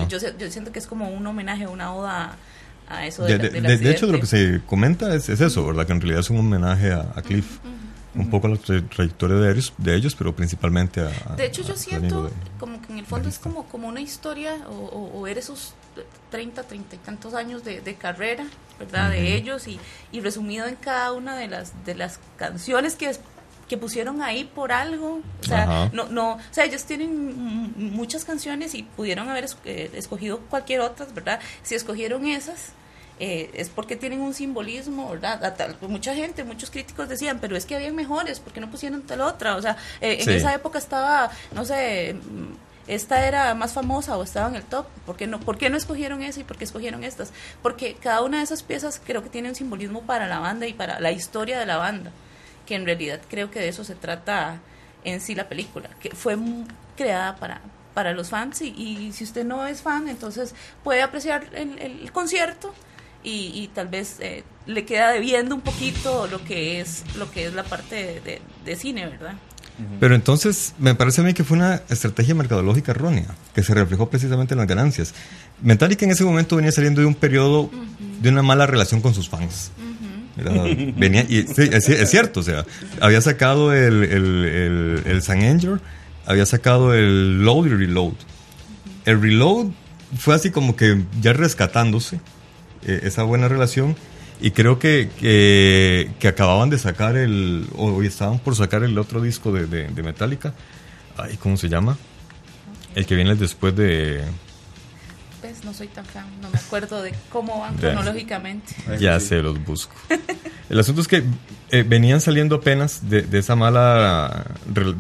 [0.09, 2.37] yo, yo siento que es como un homenaje, una oda
[3.05, 5.87] eso de, de, hecho, de lo que se comenta es, es, eso, ¿verdad?
[5.87, 7.59] Que en realidad es un homenaje a, Cliff.
[8.14, 11.37] Un poco a la trayectoria de ellos, de ellos, pero principalmente a...
[11.37, 14.72] De hecho, yo siento como que en el fondo es como, como una historia, o,
[14.72, 15.74] o, eres esos
[16.31, 18.44] 30, 30 y tantos años de, de carrera,
[18.79, 19.11] ¿verdad?
[19.11, 19.79] De ellos, y,
[20.11, 23.12] y resumido en cada una de las, de las canciones que
[23.68, 25.20] que pusieron ahí por algo.
[25.40, 30.40] O sea, no, no, o sea, ellos tienen muchas canciones y pudieron haber eh, escogido
[30.50, 31.40] cualquier otra, ¿verdad?
[31.62, 32.72] Si escogieron esas,
[33.20, 35.76] eh, es porque tienen un simbolismo, ¿verdad?
[35.83, 39.20] mucha gente, muchos críticos decían, pero es que habían mejores, ¿por qué no pusieron tal
[39.20, 39.57] otra?
[39.57, 42.54] O sea, eh, en esa época estaba, no sé, mm,
[42.87, 45.76] esta era más famosa o estaba en el top, ¿por qué no, por qué no
[45.76, 47.33] escogieron esa y por qué escogieron estas?
[47.61, 50.72] Porque cada una de esas piezas creo que tiene un simbolismo para la banda y
[50.72, 52.12] para la historia de la banda
[52.68, 54.61] que en realidad creo que de eso se trata
[55.02, 56.37] en sí la película, que fue
[56.96, 57.62] creada para,
[57.94, 60.54] para los fans y, si usted no es fan, entonces
[60.85, 62.74] puede apreciar el, concierto
[63.24, 67.54] y, tal vez eh, le queda debiendo un poquito lo que es lo que es
[67.54, 68.20] la parte
[68.64, 69.35] de, cine, ¿verdad?
[70.00, 74.11] Pero entonces me parece a mí que fue una estrategia mercadológica errónea, que se reflejó
[74.11, 75.14] precisamente en las ganancias.
[75.62, 77.70] Metallica en ese momento venía saliendo de un periodo
[78.20, 79.70] de una mala relación con sus fans.
[80.38, 82.64] Es, cierto, o sea,
[83.01, 85.81] había sacado el, el, el, San Anger,
[86.27, 88.14] había sacado el Load y Reload.
[89.05, 89.68] El Reload
[90.16, 92.20] fue así como que ya rescatándose
[92.87, 93.96] eh, esa buena relación
[94.40, 99.51] y creo que, que, acababan de sacar el, o estaban por sacar el otro disco
[99.53, 100.55] de, de, de Metallica.
[101.16, 101.98] Ay, ¿cómo se llama?
[102.94, 104.22] El que viene después de
[105.64, 108.74] no soy tan fan, no me acuerdo de cómo van cronológicamente.
[108.98, 109.94] Ya se los busco.
[110.68, 111.24] El asunto es que
[111.70, 114.46] eh, venían saliendo apenas de, esa mala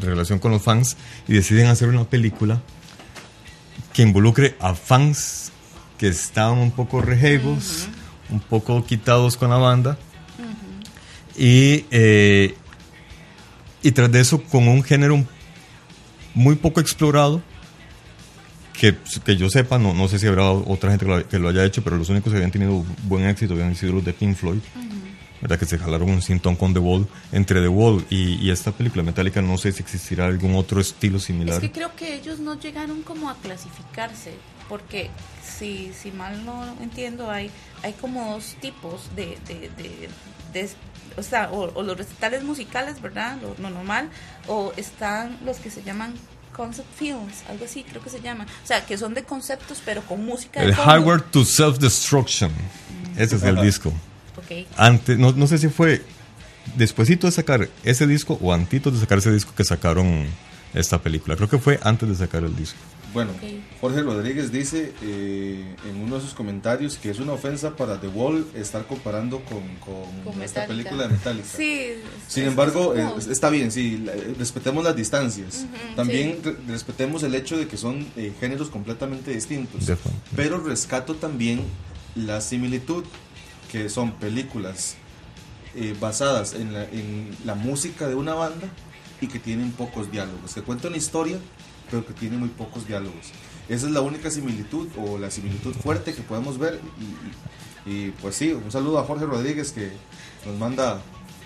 [0.00, 2.60] relación con los fans y deciden hacer una película
[3.92, 5.52] que involucre a fans
[5.98, 7.88] que estaban un poco rejegos,
[8.30, 9.98] un poco quitados con la banda.
[11.36, 12.56] Y, eh,
[13.82, 15.24] y tras de eso, con un género
[16.34, 17.42] muy poco explorado,
[18.78, 21.82] que, que yo sepa, no, no sé si habrá otra gente que lo, haya hecho,
[21.82, 24.60] pero los únicos que habían tenido buen éxito habían sido los de Pink Floyd.
[25.40, 25.58] ¿verdad?
[25.58, 27.06] Que se jalaron un cintón con The Wall.
[27.30, 31.20] Entre The Wall y, y, esta película metálica, no sé si existirá algún otro estilo
[31.20, 31.56] similar.
[31.56, 34.34] Es que creo que ellos no llegaron como a clasificarse,
[34.68, 35.10] porque
[35.44, 37.50] si, si mal no entiendo, hay,
[37.82, 39.70] hay como dos tipos de, de,
[40.52, 40.70] de,
[41.16, 43.38] o sea, o, los recitales musicales, ¿verdad?
[43.40, 44.10] Lo, lo, normal,
[44.48, 46.14] o están los que se llaman
[46.58, 48.44] concept films, algo así creo que se llama.
[48.64, 50.60] O sea, que son de conceptos pero con música.
[50.60, 52.50] El Hardware to Self-Destruction.
[53.16, 53.92] Ese es el disco.
[54.76, 56.02] Antes, no, no sé si fue
[56.76, 60.26] despuesito de sacar ese disco o antitos de sacar ese disco que sacaron
[60.74, 61.36] esta película.
[61.36, 62.78] Creo que fue antes de sacar el disco.
[63.14, 63.32] Bueno,
[63.80, 68.08] Jorge Rodríguez dice eh, en uno de sus comentarios que es una ofensa para The
[68.08, 69.62] Wall estar comparando con,
[70.24, 71.46] con, esta película de Metallica.
[71.56, 71.94] Sí,
[72.26, 72.94] Sin embargo,
[73.30, 74.04] está bien, sí,
[74.38, 75.66] respetemos las distancias.
[75.96, 79.90] también respetemos el hecho de que son eh, géneros completamente distintos.
[80.36, 81.62] Pero rescato también
[82.14, 83.04] la similitud,
[83.72, 84.96] que son películas
[85.74, 88.68] eh, basadas en la, en la música de una banda
[89.20, 91.38] y que tienen pocos diálogos, que cuentan una historia
[91.90, 93.32] pero que tiene muy pocos diálogos.
[93.68, 96.80] Esa es la única similitud o la similitud fuerte que podemos ver.
[97.86, 99.90] Y, pues sí, un saludo a Jorge Rodríguez que
[100.46, 101.00] nos manda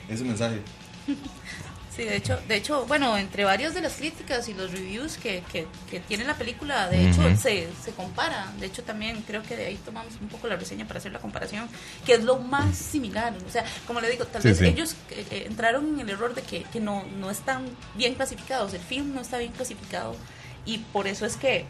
[0.09, 0.61] ese mensaje.
[1.95, 5.43] Sí, de hecho, de hecho, bueno, entre varias de las críticas y los reviews que,
[5.53, 8.51] que, tiene la película, de hecho, se, se compara.
[8.59, 11.19] De hecho, también creo que de ahí tomamos un poco la reseña para hacer la
[11.19, 11.69] comparación,
[12.07, 13.35] que es lo más similar.
[13.47, 16.41] O sea, como le digo, tal vez ellos eh, eh, entraron en el error de
[16.41, 18.73] que, que no, no están bien clasificados.
[18.73, 20.17] El film no está bien clasificado
[20.65, 21.67] y por eso es que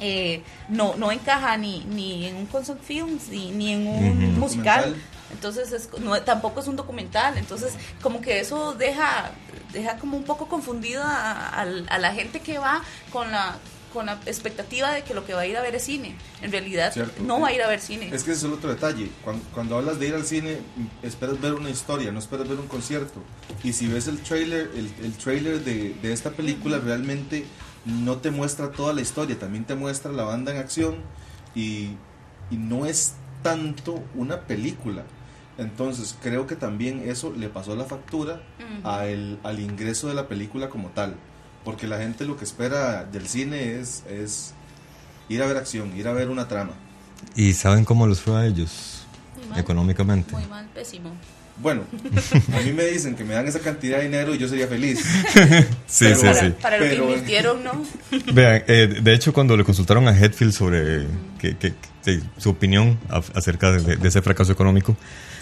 [0.00, 4.94] eh, no, no encaja ni, ni en un concert film ni, ni en un musical.
[5.34, 7.36] Entonces es, no, tampoco es un documental.
[7.38, 9.32] Entonces como que eso deja,
[9.72, 13.56] deja como un poco confundida a, a, la gente que va con la
[13.92, 16.16] con la expectativa de que lo que va a ir a ver es cine.
[16.42, 18.10] En realidad no va a ir a ver cine.
[18.12, 19.08] Es que ese es el otro detalle.
[19.22, 20.58] Cuando, cuando, hablas de ir al cine,
[21.04, 23.22] esperas ver una historia, no esperas ver un concierto.
[23.62, 27.46] Y si ves el trailer, el, el trailer de, de esta película, realmente
[27.84, 30.96] no te muestra toda la historia, también te muestra la banda en acción
[31.54, 31.96] y,
[32.50, 35.02] no es tanto una película.
[35.58, 38.88] Entonces, creo que también eso le pasó la factura Ujú.
[38.88, 41.14] a el- al ingreso de la película como tal.
[41.64, 44.52] Porque la gente lo que espera del cine es, es
[45.28, 46.72] ir a ver acción, ir a ver una trama.
[47.36, 49.06] ¿Y saben cómo les fue a ellos
[49.48, 49.58] mal.
[49.60, 50.32] económicamente?
[50.32, 51.10] Muy mal, pésimo.
[51.56, 51.82] Bueno,
[52.52, 55.00] a mí me dicen que me dan esa cantidad de dinero y yo sería feliz.
[55.86, 56.54] Sí, Pero sí, para, sí.
[56.60, 57.84] para lo que Pero- invirtieron, ¿no?
[58.32, 61.06] Vean, eh, de hecho, cuando le consultaron a Hetfield sobre
[61.38, 62.98] que, que- que- su opinión
[63.34, 64.96] acerca de, de ese fracaso económico,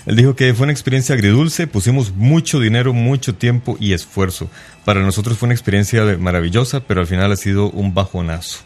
[0.07, 4.49] él dijo que fue una experiencia agridulce, pusimos mucho dinero, mucho tiempo y esfuerzo.
[4.85, 8.59] Para nosotros fue una experiencia maravillosa, pero al final ha sido un bajonazo.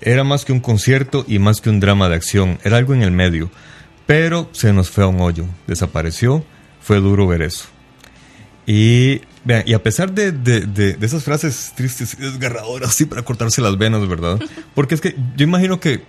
[0.00, 3.02] Era más que un concierto y más que un drama de acción, era algo en
[3.02, 3.50] el medio,
[4.06, 6.44] pero se nos fue a un hoyo, desapareció,
[6.80, 7.64] fue duro ver eso.
[8.66, 13.04] Y, vean, y a pesar de, de- de- de esas frases tristes y desgarradoras, sí,
[13.04, 14.40] para cortarse las venas, ¿verdad?
[14.74, 16.02] Porque es que yo imagino que,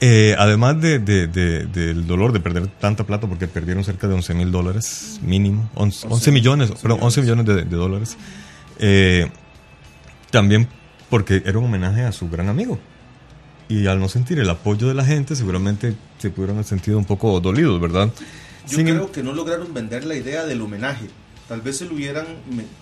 [0.00, 4.14] eh, además de, de- de- del dolor de perder tanta plata, porque perdieron cerca de
[4.14, 8.16] 11 mil dólares mínimo, 11, 11 millones, 11 perdón, 11 millones de, dólares,
[8.78, 9.30] eh,
[10.30, 10.68] también
[11.08, 12.78] porque era un homenaje a su gran amigo.
[13.68, 17.04] Y al no sentir el apoyo de la gente, seguramente se pudieron haber sentido un
[17.04, 18.10] poco dolidos, ¿verdad?
[18.68, 21.06] Yo Sin creo que no lograron vender la idea del homenaje.
[21.48, 22.26] Tal vez se lo hubieran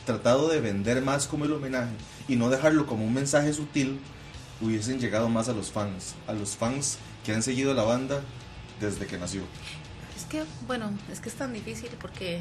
[0.07, 1.92] tratado de vender más como el homenaje
[2.29, 3.98] y no dejarlo como un mensaje sutil,
[4.64, 8.22] hubiesen llegado más a los fans, a los fans que han seguido la banda
[8.81, 9.42] desde que nació.
[10.16, 12.40] Es que, bueno, es que es tan difícil porque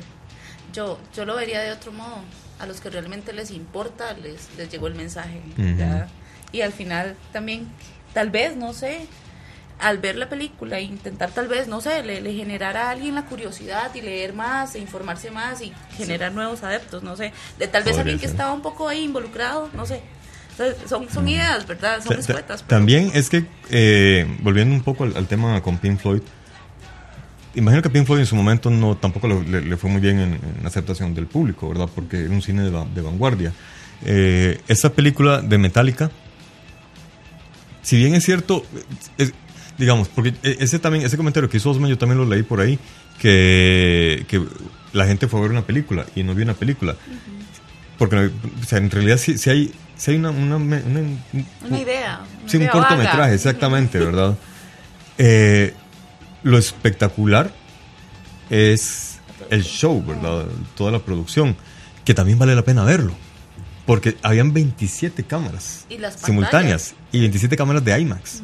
[0.73, 2.17] yo, yo lo vería de otro modo.
[2.59, 5.41] A los que realmente les importa, les, les llegó el mensaje.
[5.57, 5.77] Ujú.
[5.77, 6.07] ¿ya?
[6.51, 7.67] Y al final también,
[8.13, 9.07] tal vez, no sé,
[9.79, 13.15] al ver la película e intentar tal vez, no sé, le, le generar a alguien
[13.15, 17.33] la curiosidad y leer más e informarse más y generar nuevos adeptos, no sé.
[17.57, 18.36] De tal vez Podría alguien que ser.
[18.36, 20.01] estaba un poco ahí involucrado, no sé.
[20.87, 21.97] Son, son ideas, ¿verdad?
[22.03, 22.63] Son Ta- ta- escuetas.
[22.63, 26.21] pero- También es que, eh, volviendo un poco al, al tema con Pink Floyd,
[27.55, 30.65] imagino que Pink Floyd en su momento no tampoco le, fue muy bien en, en
[30.65, 31.89] aceptación del público, ¿verdad?
[31.93, 33.51] Porque era un cine de, va- de vanguardia.
[34.05, 36.11] Eh, esta película de Metallica,
[37.81, 38.65] si bien es cierto,
[39.17, 39.33] es-
[39.77, 42.59] digamos, porque e- ese también ese comentario que hizo Osman yo también lo leí por
[42.61, 42.77] ahí,
[43.19, 44.41] que, que
[44.93, 46.95] la gente fue a ver una película y no vio una película.
[47.97, 48.15] Porque
[48.61, 50.79] o sea, en realidad sí, sí hay, sí hay una, una- una-
[51.67, 52.21] Una idea.
[52.47, 54.36] Sí, un cortometraje, exactamente, ¿verdad?
[55.17, 55.73] Eh,
[56.43, 57.51] lo espectacular
[58.49, 60.45] es el show, ¿verdad?
[60.75, 61.56] Toda la producción,
[62.06, 63.13] que también vale la pena verlo.
[63.86, 68.41] Porque habían 27 cámaras Y simultáneas y 27 cámaras de IMAX.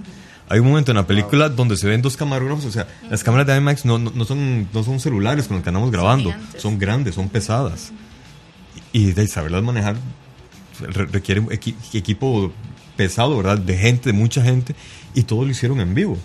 [0.50, 3.48] Hay un momento en la película donde se ven dos camarógrafos, o sea, las cámaras
[3.48, 6.78] de IMAX no, no, no son, no son celulares con los que andamos grabando, son
[6.78, 7.92] grandes, son pesadas.
[8.92, 9.96] Y de saberlas manejar
[10.80, 12.52] requiere un equi- equipo
[12.96, 13.58] pesado, ¿verdad?
[13.58, 14.76] De gente, de mucha gente,
[15.14, 16.18] y todo lo hicieron en vivo.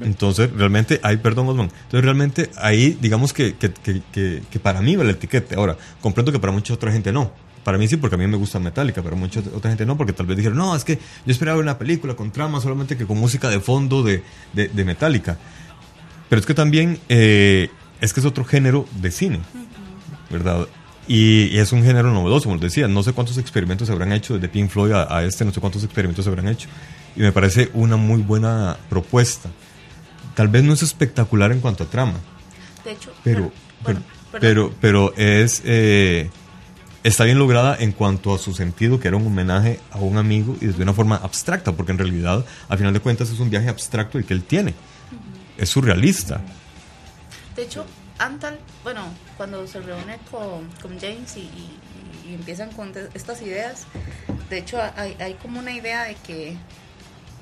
[0.00, 4.80] Entonces, realmente, ahí, perdón, Osman, entonces realmente ahí, digamos que, que, que, que- que para
[4.80, 5.56] mí vale el etiquete.
[5.56, 7.32] Ahora, comprendo que para mucha otra gente no.
[7.64, 10.12] Para mí sí, porque a mí me gusta Metallica, pero mucha otra gente no, porque
[10.12, 10.94] tal vez dijeron, no, es que
[11.26, 14.84] yo esperaba una película con trama solamente que con música de fondo de, de, de
[14.84, 15.36] Metallica.
[16.28, 17.68] Pero es que también eh,
[18.00, 19.40] es que es otro género de cine,
[20.30, 20.68] ¿verdad?
[21.08, 22.86] Y, es un género novedoso, como les decía.
[22.86, 25.60] No sé cuántos experimentos se habrán hecho desde Pink Floyd a, a este, no sé
[25.60, 26.68] cuántos experimentos se habrán hecho.
[27.16, 29.48] Y me parece una muy buena propuesta.
[30.34, 32.14] Tal vez no es espectacular en cuanto a trama,
[32.84, 33.50] De hecho, pero,
[33.82, 34.40] bueno, pero, perdón.
[34.40, 36.30] pero, pero es eh,
[37.02, 40.56] está bien lograda en cuanto a su sentido, que era un homenaje a un amigo
[40.60, 43.68] y de una forma abstracta, porque en realidad, al final de cuentas, es un viaje
[43.68, 44.74] abstracto el que él tiene.
[45.56, 46.40] Es surrealista.
[47.56, 47.84] De hecho,
[48.18, 49.02] Antal, bueno,
[49.36, 51.78] cuando se reúne con, con James y, y-
[52.30, 53.84] y empiezan con estas ideas,
[54.50, 56.56] de hecho hay, hay como una idea de que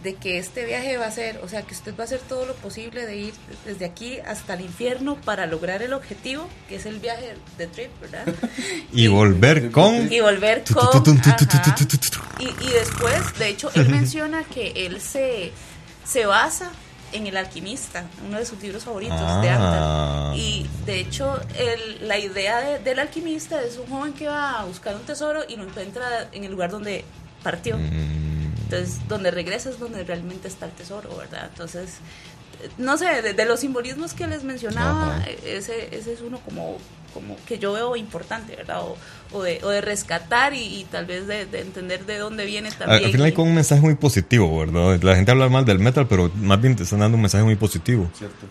[0.02, 2.44] de que este viaje va a ser, o sea, que usted va a hacer todo
[2.46, 3.34] lo posible de ir
[3.64, 7.90] desde aquí hasta el infierno para lograr el objetivo, que es el viaje de Trip,
[8.00, 8.24] ¿verdad?
[8.92, 10.12] Y volver con...
[10.12, 10.86] y volver con
[12.38, 15.50] y, y después de hecho él menciona que él se
[16.04, 16.70] se basa
[17.16, 20.30] en el alquimista uno de sus libros favoritos de Ah.
[20.30, 24.60] Antal y de hecho el- la idea de- del alquimista es un joven que va
[24.60, 27.04] a buscar un tesoro y lo encuentra en el lugar donde
[27.42, 31.94] partió Mm, entonces donde regresa es donde realmente está el tesoro verdad entonces
[32.78, 35.26] no sé de, de los simbolismos que les mencionaba Ajá.
[35.44, 36.78] ese, ese es uno como
[37.16, 38.96] como que yo veo importante verdad o,
[39.32, 42.68] o de, o de rescatar y, y tal vez de, de entender de dónde viene
[42.68, 45.02] Al, también al final hay con un mensaje muy positivo, ¿verdad?
[45.02, 47.56] La gente habla mal del metal, pero más bien te están dando un mensaje muy
[47.56, 48.10] positivo.
[48.16, 48.46] ¿Cierto?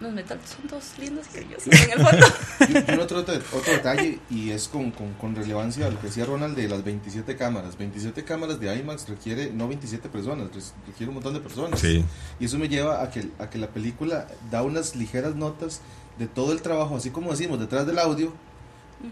[0.00, 2.26] Los metales son todos lindos y brillosos en el fondo.
[2.68, 6.56] Y, otro, otro detalle, y es con, con, con relevancia a lo que decía Ronald
[6.56, 7.78] de las 27 cámaras.
[7.78, 10.48] 27 cámaras de IMAX requiere no 27 personas,
[10.86, 11.80] requiere un montón de personas.
[11.80, 12.04] Sí.
[12.40, 15.80] Y eso me lleva a que, a que la película da unas ligeras notas
[16.18, 18.32] de todo el trabajo, así como decimos, detrás del audio.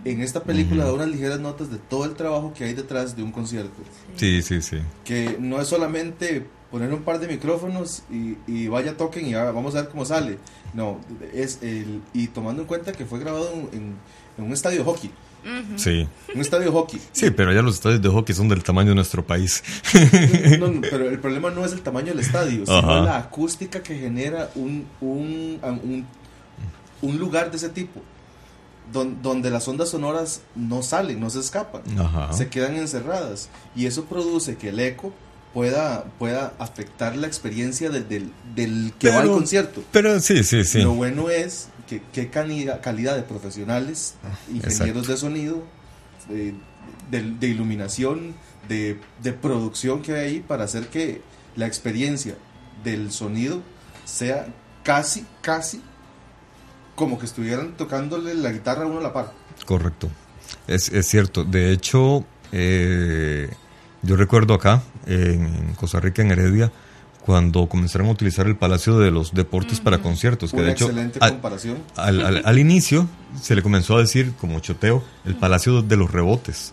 [0.05, 0.88] En esta película Ujú.
[0.88, 3.83] da unas ligeras notas de todo el trabajo que hay detrás de un concierto.
[4.16, 4.79] Sí, sí, sí.
[5.05, 6.44] Que no es solamente
[6.77, 10.37] poner un par de micrófonos y, y vaya toquen y vamos a ver cómo sale.
[10.75, 11.01] No,
[11.33, 12.03] es el.
[12.12, 13.95] Y tomando en cuenta que fue grabado en, en-
[14.37, 15.11] en un estadio de hockey.
[15.77, 16.07] Sí.
[16.35, 17.01] Un estadio de hockey.
[17.12, 19.62] Sí, pero ya los estadios de hockey son del tamaño de nuestro país.
[20.61, 23.01] No, no, pero el problema no es el tamaño del estadio, sino Ajá.
[23.01, 26.07] la acústica que genera un, un, un,
[27.01, 28.03] un lugar de ese tipo,
[28.93, 32.33] don- donde las ondas sonoras no salen, no se escapan, Ajá.
[32.35, 33.49] se quedan encerradas.
[33.75, 35.12] Y eso produce que el eco
[35.57, 39.83] pueda, pueda afectar la experiencia del, del, del que va al Pero- concierto.
[39.90, 40.83] Pero sí, sí, sí.
[40.83, 44.16] Lo bueno es que qué calidad, de profesionales,
[44.53, 45.62] ingenieros de sonido,
[46.29, 46.53] de,
[47.11, 48.35] de- de iluminación,
[48.69, 51.23] de, de producción que hay ahí para hacer que
[51.57, 52.35] la experiencia
[52.85, 53.62] del sonido
[54.05, 54.49] sea
[54.83, 55.81] casi, casi
[56.97, 59.33] como que estuvieran tocándole la guitarra uno a la par.
[59.64, 60.11] Correcto.
[60.66, 61.45] Es, es cierto.
[61.45, 63.49] De hecho, eh,
[64.07, 66.73] yo recuerdo acá, en Costa Rica, en Heredia,
[67.21, 70.51] cuando comenzaron a utilizar el Palacio de los Deportes para conciertos.
[70.53, 71.79] Que Una de hecho, excelente al- comparación.
[71.97, 73.09] al, al- al inicio
[73.42, 76.73] se le comenzó a decir, como choteo, el Palacio de los Rebotes.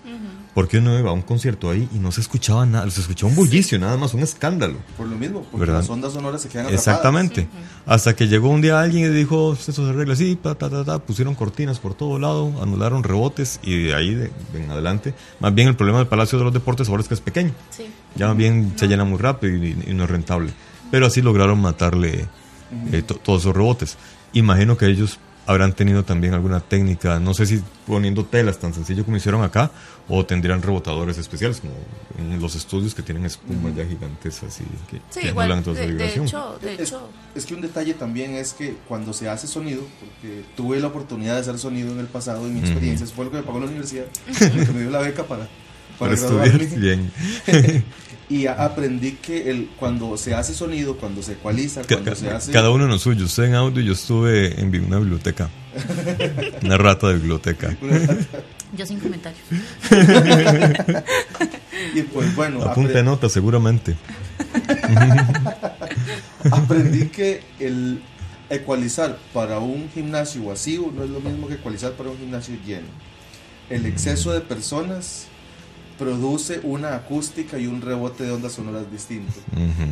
[0.54, 3.36] Porque uno iba a un concierto ahí y no se escuchaba nada, se escuchaba un
[3.36, 4.76] bullicio, nada más, un escándalo.
[4.96, 5.80] Por lo mismo, porque ¿Verdad?
[5.80, 6.88] las ondas sonoras se quedan atrapadas.
[6.88, 7.48] Exactamente.
[7.88, 10.86] Hasta que llegó un día alguien y dijo, eso se arregla así, pa, ta, ta,
[10.86, 15.16] ta", pusieron cortinas por todo lado, anularon rebotes y de ahí de, en adelante.
[15.40, 17.52] Más bien el problema del Palacio de los Deportes ahora es que es pequeño.
[17.72, 17.88] Sí.
[18.16, 20.52] Ya más bien se llena muy rápido y, y no es rentable.
[20.92, 22.28] Pero así lograron matarle
[22.92, 23.98] eh, to- todos esos rebotes.
[24.34, 29.04] Imagino que ellos habrán tenido también alguna técnica, no sé si poniendo telas tan sencillo
[29.04, 29.72] como hicieron acá,
[30.08, 31.74] o tendrían rebotadores especiales, como
[32.18, 35.64] en los estudios que tienen espumas ya gigantes así, que, Sí, que igual.
[35.64, 36.26] De, de vibración.
[36.28, 39.82] hecho, de Es, hecho, es que un detalle también es que cuando se hace sonido,
[40.00, 43.32] porque tuve la oportunidad de hacer sonido en el pasado y mi experiencia fue lo
[43.32, 45.48] que me pagó la universidad, lo que me dio la beca para,
[46.04, 47.12] para para estudiar bien.
[48.30, 52.52] Y aprendí que el, cuando se hace sonido, cuando se ecualiza, cuando ca- se hace...
[52.52, 53.26] Cada uno en lo suyo.
[53.26, 55.50] Usted en audio, yo estuve en una biblioteca.
[56.64, 57.76] una rata de biblioteca.
[58.76, 59.38] yo sin comentario.
[61.94, 63.96] Y pues bueno, Apunte apre- nota, seguramente.
[66.52, 68.02] aprendí que el
[68.50, 72.88] ecualizar para un gimnasio vacío no es lo mismo que ecualizar para un gimnasio lleno.
[73.70, 75.28] El exceso de personas
[75.98, 79.34] produce una acústica y un rebote de ondas sonoras distinto.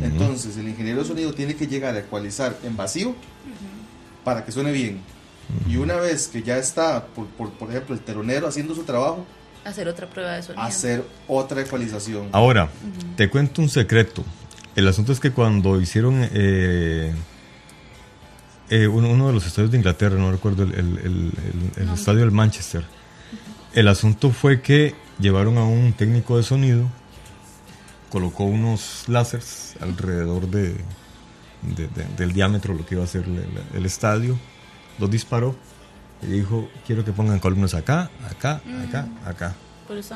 [0.02, 3.14] Entonces, el ingeniero de sonido tiene que llegar a ecualizar en vacío
[4.24, 5.00] para que suene bien.
[5.68, 9.24] Y una vez que ya está, por, por, por ejemplo, el telonero haciendo su trabajo,
[9.64, 10.62] Hacer otra prueba de sonido.
[10.64, 12.28] hacer otra ecualización.
[12.32, 12.68] Ahora,
[13.16, 14.24] te cuento un secreto.
[14.74, 17.12] El asunto es que cuando hicieron eh,
[18.70, 21.32] eh, uno, uno de los estadios de Inglaterra, no recuerdo el, el- el-
[21.76, 22.84] el- el estadio del Manchester,
[23.74, 26.86] el asunto fue que llevaron a un técnico de sonido,
[28.10, 30.74] colocó unos láseres alrededor de,
[31.62, 33.42] de- de- del diámetro, lo que iba a ser el,
[33.74, 34.38] el- estadio,
[34.98, 35.56] los disparó
[36.22, 39.54] y dijo, quiero que pongan columnas acá, acá, acá, acá.
[39.88, 40.14] Por eso.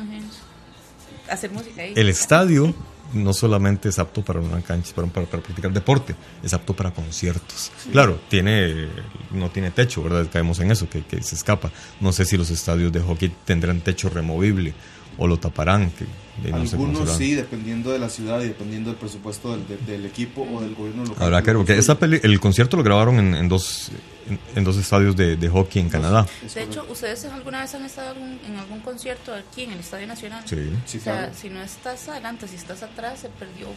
[1.30, 1.92] Hacer música ahí.
[1.96, 2.74] El estadio
[3.12, 6.90] no solamente es apto para una cancha, para, para, para practicar deporte, es apto para
[6.92, 7.72] conciertos.
[7.92, 8.88] Claro, tiene
[9.32, 10.28] no tiene techo, ¿verdad?
[10.32, 11.70] Caemos en eso, que, que se escapa.
[12.00, 14.74] No sé si los estadios de hockey tendrán techo removible
[15.18, 15.90] o lo taparán.
[15.90, 19.86] Que, eh, no Algunos sí, dependiendo de la ciudad y dependiendo del presupuesto del, del-
[19.86, 21.22] del equipo o del gobierno local.
[21.24, 23.90] Habrá que ver, porque esa peli- el concierto lo grabaron en, en dos,
[24.28, 26.26] en, en dos estadios de, de hockey en Canadá.
[26.54, 26.86] De hecho.
[26.90, 30.42] ¿ustedes alguna vez han estado algún- en algún concierto aquí en el Estadio Nacional?
[30.46, 30.56] Sí.
[30.84, 31.32] Sí, O sea, claro.
[31.34, 33.68] si no estás adelante, si estás atrás, se perdió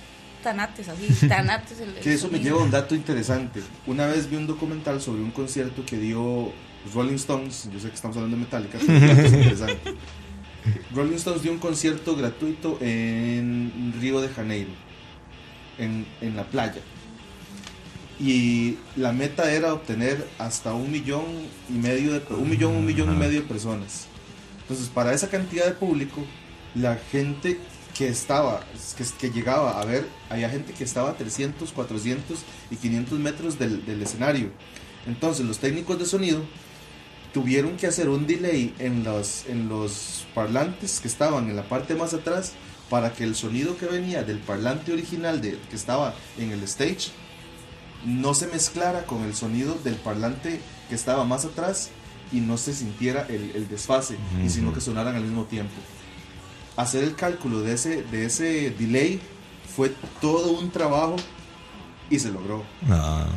[0.44, 2.44] tanates así, tanates el, el Que eso me sonido.
[2.44, 3.62] lleva a un dato interesante.
[3.88, 6.52] Una vez vi un documental sobre un concierto que dio
[6.94, 7.70] Rolling Stones.
[7.74, 9.94] Yo sé que estamos hablando de Metallica, pero es interesante.
[10.94, 14.72] Rolling Stones dio un concierto gratuito en Río de Janeiro,
[15.78, 16.82] en, en la playa.
[18.20, 21.24] Y la meta era obtener hasta un millón
[21.70, 24.08] y medio de un millón, un millón y medio de personas.
[24.62, 26.26] Entonces, para esa cantidad de público,
[26.76, 27.60] la gente
[27.98, 28.62] que estaba,
[28.98, 33.58] que, que llegaba a ver, había gente que estaba a 300, 400 y 500 metros
[33.58, 34.52] del, del escenario.
[35.08, 36.42] Entonces, los técnicos de sonido
[37.34, 41.96] tuvieron que hacer un delay en los, en los parlantes que estaban en la parte
[41.96, 42.54] más atrás
[42.90, 47.12] para que el sonido que venía del parlante original de, que estaba en el stage
[48.06, 51.90] no se mezclara con el sonido del parlante que estaba más atrás
[52.32, 55.74] y no se sintiera el, el desfase, y sino que sonaran al mismo tiempo.
[56.78, 59.20] Hacer el cálculo de ese, de ese delay
[59.76, 61.16] fue todo un trabajo
[62.10, 62.64] y se logró.
[62.90, 63.28] Ah,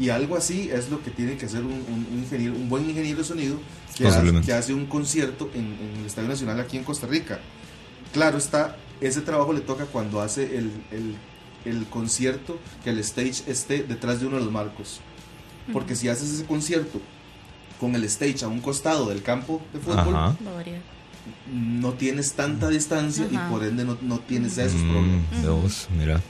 [0.00, 2.88] Y algo así es lo que tiene que hacer un, un- un ingeniero, un buen
[2.88, 3.60] ingeniero de sonido
[3.96, 7.38] que, hace, que hace un concierto en, en el Estadio Nacional aquí en Costa Rica.
[8.14, 11.16] Claro está, ese trabajo le toca cuando hace el, el-
[11.66, 15.00] el concierto que el stage esté detrás de uno de los marcos.
[15.74, 16.98] Porque si haces ese concierto
[17.78, 20.34] con el stage a un costado del campo de fútbol, Ajá.
[21.52, 23.34] No tienes tanta distancia Ajá.
[23.48, 25.42] y por ende no, no tienes esos Mm, problemas.
[25.42, 26.20] de vos, mira.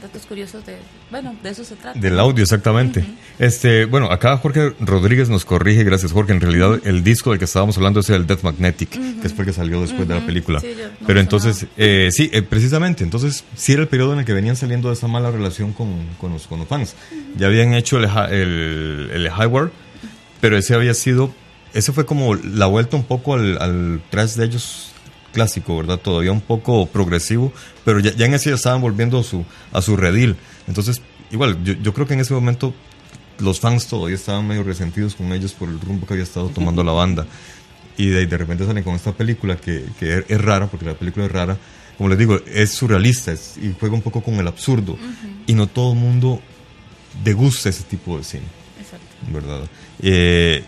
[0.00, 0.76] Datos curiosos de.
[1.10, 1.98] Bueno, de eso se trata.
[1.98, 3.04] Del audio, exactamente.
[3.40, 6.32] Este, bueno, acá Jorge Rodríguez nos corrige, gracias Jorge.
[6.32, 9.46] En realidad, el disco del que estábamos hablando es el Death Magnetic, que fue el
[9.46, 10.60] que salió después de la película.
[10.60, 14.24] Sí, no Pero entonces, eh, sí, eh, precisamente, entonces sí era el periodo en el
[14.24, 16.94] que venían saliendo de esa mala relación con, con, los, con los fans.
[17.36, 19.72] Ya habían hecho el, el, el Highward,
[20.40, 21.34] pero ese había sido,
[21.74, 24.92] ese fue como la vuelta un poco al, al trash de ellos
[25.32, 25.98] clásico, ¿verdad?
[25.98, 27.52] Todavía un poco progresivo,
[27.84, 30.36] pero ya, ya en ese ya estaban volviendo a su, a su redil.
[30.66, 31.00] Entonces,
[31.30, 32.74] igual, yo, yo creo que en ese momento
[33.38, 36.82] los fans todavía estaban medio resentidos con ellos por el rumbo que había estado tomando
[36.82, 37.26] la banda.
[37.96, 40.94] Y de, de repente salen con esta película que, que es, es rara, porque la
[40.94, 41.56] película es rara.
[41.96, 44.96] Como les digo, es surrealista es- y juega un poco con el absurdo.
[45.46, 46.40] Y no todo el mundo
[47.24, 48.44] degusta ese tipo de cine.
[48.80, 49.06] Exacto.
[49.32, 49.68] ¿verdad?
[50.00, 50.62] Eh,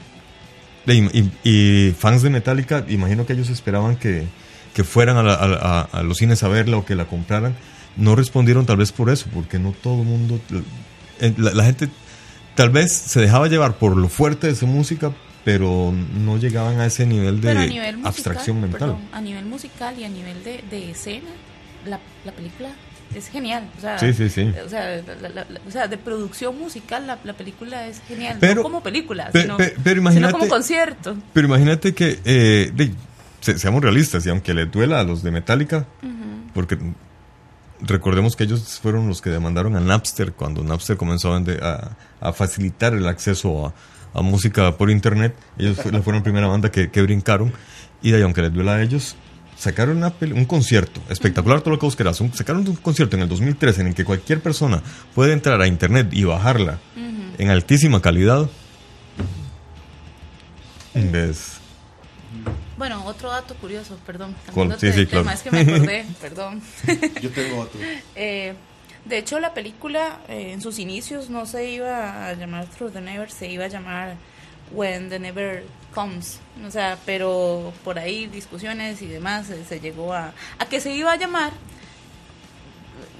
[0.86, 4.26] y, y- y fans de Metallica, imagino que ellos esperaban que,
[4.74, 7.54] que fueran a, la- a- a- a los cines a verla o que la compraran.
[7.96, 10.40] No respondieron tal vez por eso, porque no todo el mundo...
[11.20, 11.88] eh, La, la gente
[12.54, 15.12] tal vez se dejaba llevar por lo fuerte de su música,
[15.44, 18.78] pero no llegaban a ese nivel de nivel musical, abstracción mental.
[18.80, 21.30] perdón, a nivel musical y a nivel de, de escena,
[21.86, 22.68] la, la película
[23.14, 23.68] es genial.
[23.76, 24.52] O sea, Sí, sí, sí.
[24.64, 28.36] O sea, la- la- la- o sea, de producción musical, la, la película es genial.
[28.38, 31.16] Pero- no como película, pe- sino, pe- pero sino imagínate- como concierto.
[31.32, 32.92] Pero imagínate que, eh, de-
[33.40, 35.86] se- seamos realistas, y aunque le duela a los de Metallica,
[36.54, 36.78] porque
[37.80, 41.96] recordemos que ellos fueron los que demandaron a Napster cuando Napster comenzó a, vender- a-
[42.20, 45.34] a facilitar el acceso a, a música por internet.
[45.58, 47.52] Ellos fue- fueron la primera banda que, que brincaron,
[48.02, 49.16] y de ahí, aunque les duela a ellos,
[49.56, 52.20] sacaron una peli- un concierto espectacular, todo lo que vos querás.
[52.20, 54.82] Un- sacaron un concierto en el 2013 en el que cualquier persona
[55.14, 56.78] puede entrar a internet y bajarla
[57.38, 58.48] en altísima calidad.
[60.94, 61.59] ¿Ves?
[62.80, 64.34] Bueno, otro dato curioso, perdón.
[64.46, 65.36] Cambiándote Sí, de sí, tema, claro.
[65.36, 66.62] Es que me acordé, perdón.
[67.20, 67.78] Yo tengo otro.
[68.16, 68.54] Eh,
[69.04, 73.02] de hecho, la película eh, en sus inicios no se iba a llamar Through the
[73.02, 74.16] Never, se iba a llamar
[74.72, 76.40] When the Never Comes.
[76.66, 80.94] O sea, pero por ahí discusiones y demás eh, se llegó a, a que se
[80.94, 81.52] iba a llamar.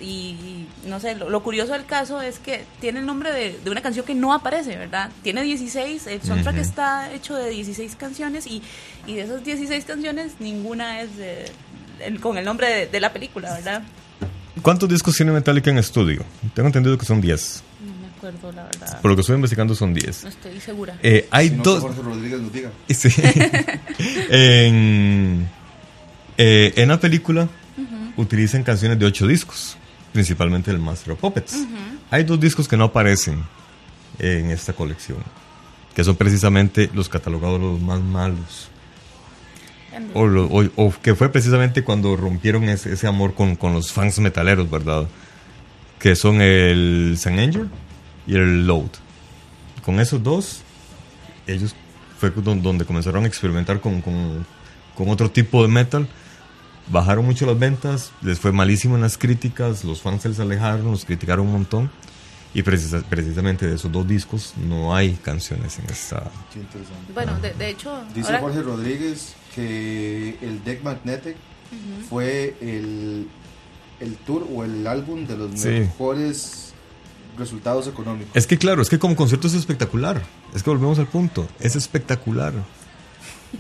[0.01, 3.59] Y, y, no sé, lo, lo curioso del caso es que tiene el nombre de,
[3.63, 5.11] de una canción que no aparece, ¿verdad?
[5.23, 6.63] Tiene 16, el soundtrack Ujú.
[6.63, 8.63] está hecho de 16 canciones y,
[9.07, 11.45] y de esas 16 canciones ninguna es de-
[12.01, 13.83] el- con el nombre de, de la película, ¿verdad?
[14.63, 16.25] ¿Cuántos discos tiene Metallica en estudio?
[16.55, 17.63] Tengo entendido que son 10.
[17.87, 19.01] No me acuerdo, la verdad.
[19.01, 20.25] Por lo que estoy investigando son 10.
[20.25, 20.99] No estoy segura.
[21.03, 21.81] Eh, hay Si no, dos...
[21.83, 22.71] Jorge Rodríguez nos diga.
[22.89, 23.09] Sí.
[24.31, 25.49] en,
[26.39, 27.49] eh, en la película
[28.17, 29.77] utilizan canciones de 8 discos,
[30.13, 31.57] principalmente el Master of Puppets.
[32.11, 33.45] Hay dos discos que no aparecen
[34.19, 35.19] en esta colección,
[35.95, 38.69] que son precisamente los catalogados los más malos.
[40.15, 43.93] O, lo- o- o que fue precisamente cuando rompieron ese, ese amor con, con los
[43.93, 45.09] fans metaleros, ¿verdad?
[45.99, 47.69] Que son el San Angel
[48.27, 48.91] y el Load.
[49.85, 50.61] Con esos dos,
[51.47, 51.75] ellos
[52.19, 54.47] fue don- donde comenzaron a experimentar con, con-
[54.95, 56.09] con otro tipo de metal.
[56.91, 60.91] Bajaron mucho las ventas, les fue malísimo en las críticas, los fans se les alejaron,
[60.91, 61.91] los criticaron un montón.
[62.53, 66.29] Y precisa- precisamente de esos dos discos no hay canciones en esta...
[66.53, 67.13] Qué interesante.
[67.15, 71.37] Bueno, de, de hecho, Dice ahora- Jorge Rodríguez que el Deck Magnetic
[72.09, 73.29] fue el,
[74.01, 75.69] el tour o el álbum de los Sí.
[75.69, 76.73] mejores
[77.39, 78.33] resultados económicos.
[78.35, 80.21] Es que claro, es que como concierto es espectacular.
[80.53, 81.47] Es que volvemos al punto.
[81.61, 82.53] Es espectacular.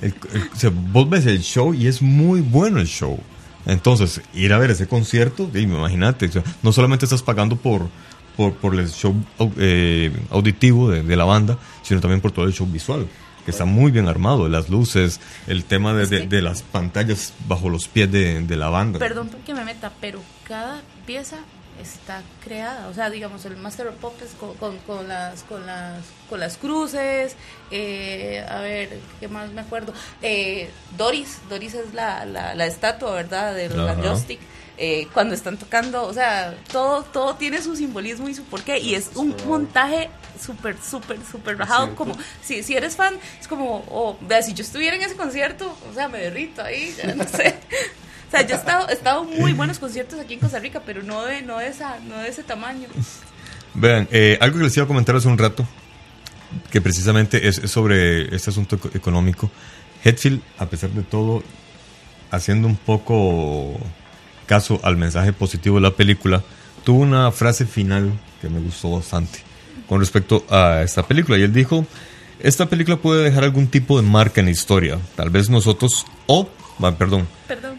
[0.03, 3.19] El- el- o sea, vos ves el show y es muy bueno el show.
[3.67, 7.89] Entonces, ir a ver ese concierto, imagínate, o sea, no solamente estás pagando por,
[8.37, 9.15] por, por el show
[9.59, 13.07] eh, auditivo de, de la banda, sino también por todo el show visual,
[13.45, 17.87] que está muy bien armado, las luces, el tema de, de- las pantallas bajo los
[17.89, 18.99] pies de, de la banda.
[18.99, 21.39] Perdón que me meta, pero cada pieza
[21.81, 22.89] está creada.
[22.89, 26.57] O sea, digamos, el Master of Puppets con, con, con las, con, las, con las
[26.57, 27.37] cruces.
[27.71, 29.93] eh, a ver, ¿qué más me acuerdo?
[30.23, 33.55] Eh, Doris, Doris es la, la, la estatua, ¿verdad?
[33.55, 34.41] De la joystick.
[34.77, 38.95] eh, cuando están tocando, o sea, todo, todo tiene su simbolismo y su porqué, y
[38.95, 40.09] es un montaje
[40.43, 44.63] súper, súper, súper rajado, como, si, si eres fan, es como, oh, vea, si yo
[44.63, 47.57] estuviera en ese concierto, o sea, me derrito ahí, ya no sé.
[48.31, 51.03] O sea, yo he estado, he estado muy buenos conciertos aquí en Costa Rica, pero
[51.03, 52.87] no de, no de, esa, no de ese tamaño.
[53.75, 55.67] Vean, eh, algo que les iba a comentar hace un rato,
[56.71, 59.51] que precisamente es, es sobre este asunto eco- económico.
[60.05, 61.43] Hetfield, a pesar de todo,
[62.31, 63.79] haciendo un poco
[64.47, 66.43] caso al mensaje positivo de la película,
[66.85, 69.41] tuvo una frase final que me gustó bastante
[69.89, 71.37] con respecto a esta película.
[71.37, 71.85] Y él dijo,
[72.39, 74.99] esta película puede dejar algún tipo de marca en la historia.
[75.17, 76.49] Tal vez nosotros, o,
[76.97, 77.79] perdón, Perdón.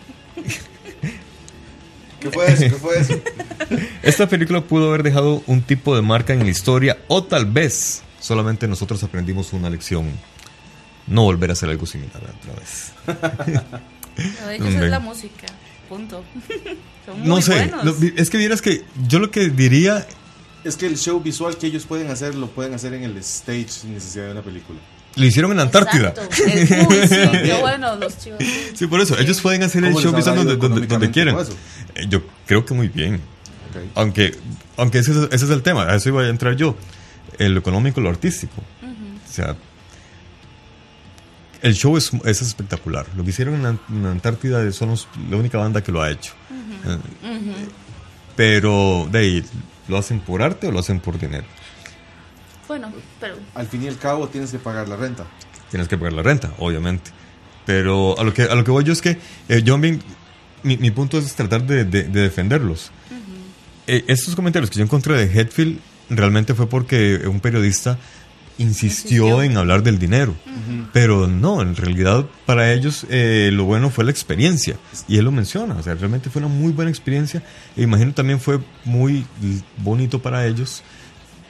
[2.21, 2.61] ¿Qué fue eso?
[2.63, 3.19] ¿Qué fue eso?
[4.03, 8.03] Esta película pudo haber dejado un tipo de marca en la historia o tal vez
[8.19, 10.09] solamente nosotros aprendimos una lección.
[11.07, 12.91] No volver a hacer algo similar otra vez.
[14.41, 15.47] Lo de ellos es la música.
[15.89, 16.23] Punto.
[17.05, 17.83] Son muy no sé, buenos.
[17.85, 20.05] lo- es que vieras que yo lo que diría,
[20.63, 23.67] Es que el show visual que ellos pueden hacer lo pueden hacer en el stage
[23.69, 24.79] sin necesidad de una película.
[25.15, 26.09] Lo hicieron en Antártida.
[26.09, 26.45] Exacto.
[26.45, 28.39] Es- uy, sí, qué bueno los chivos.
[28.73, 31.55] Sí, por eso, ellos pueden hacer el ¿Cómo show donde, donde, eso?
[31.95, 33.19] Eh, Yo creo que muy bien.
[33.95, 34.35] Aunque,
[34.77, 36.75] aunque ese, es- ese es el tema, a eso iba a entrar yo.
[37.37, 38.53] El económico y lo artístico.
[38.59, 39.55] O sea,
[41.61, 43.05] el show es, es espectacular.
[43.15, 46.33] Lo que hicieron en, en Antártida son los- la única banda que lo ha hecho.
[46.85, 46.97] Eh,
[48.35, 49.45] Pero, de ahí,
[49.87, 51.45] ¿lo hacen por arte o lo hacen por dinero?
[52.71, 55.25] Bueno, pero Al fin y al cabo tienes que pagar la renta.
[55.69, 57.11] Tienes que pagar la renta, obviamente.
[57.65, 59.17] Pero a lo que, a lo que voy yo es que
[59.49, 60.01] eh, yo bien,
[60.63, 62.91] mi, mi punto es tratar de, de- de defenderlos.
[63.87, 67.97] Eh, estos comentarios que yo encontré de Hetfield realmente fue porque un periodista
[68.57, 69.43] insistió, Insistió.
[69.43, 70.33] en hablar del dinero.
[70.93, 74.77] Pero no, en realidad para ellos eh, lo bueno fue la experiencia.
[75.09, 77.43] Y él lo menciona, o sea, realmente fue una muy buena experiencia.
[77.75, 79.25] E imagino también fue muy
[79.77, 80.83] bonito para ellos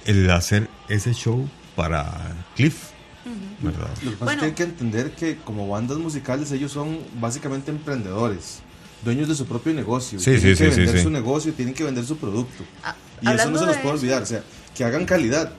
[0.06, 2.90] el hacer ese show para Cliff.
[3.62, 3.88] ¿Verdad?
[4.04, 4.32] Lo que pasa Bueno.
[4.32, 8.60] es que hay que entender que como bandas musicales ellos son básicamente emprendedores,
[9.06, 10.20] dueños de su propio negocio.
[10.20, 11.04] Sí, tienen sí, que sí, vender sí.
[11.04, 12.64] su negocio, tienen que vender su producto.
[12.84, 14.44] ah, Y eso no se nos de puede olvidar, o sea,
[14.76, 15.52] que hagan calidad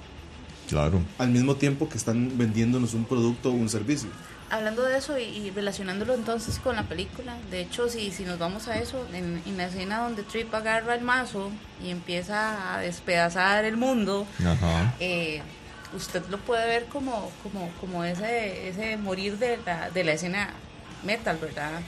[0.69, 1.01] Claro.
[1.19, 4.09] al mismo tiempo que están vendiéndonos un producto o un servicio.
[4.53, 8.39] Hablando de eso y, y relacionándolo entonces con la película, de hecho, si, si nos
[8.39, 11.51] vamos a eso, en, en la escena donde Trip agarra el mazo
[11.83, 14.95] y empieza a despedazar el mundo, Ajá.
[15.01, 15.41] eh,
[15.97, 20.51] usted lo puede ver como, como, como ese, ese morir de la, de la escena
[21.03, 21.81] metal, ¿verdad?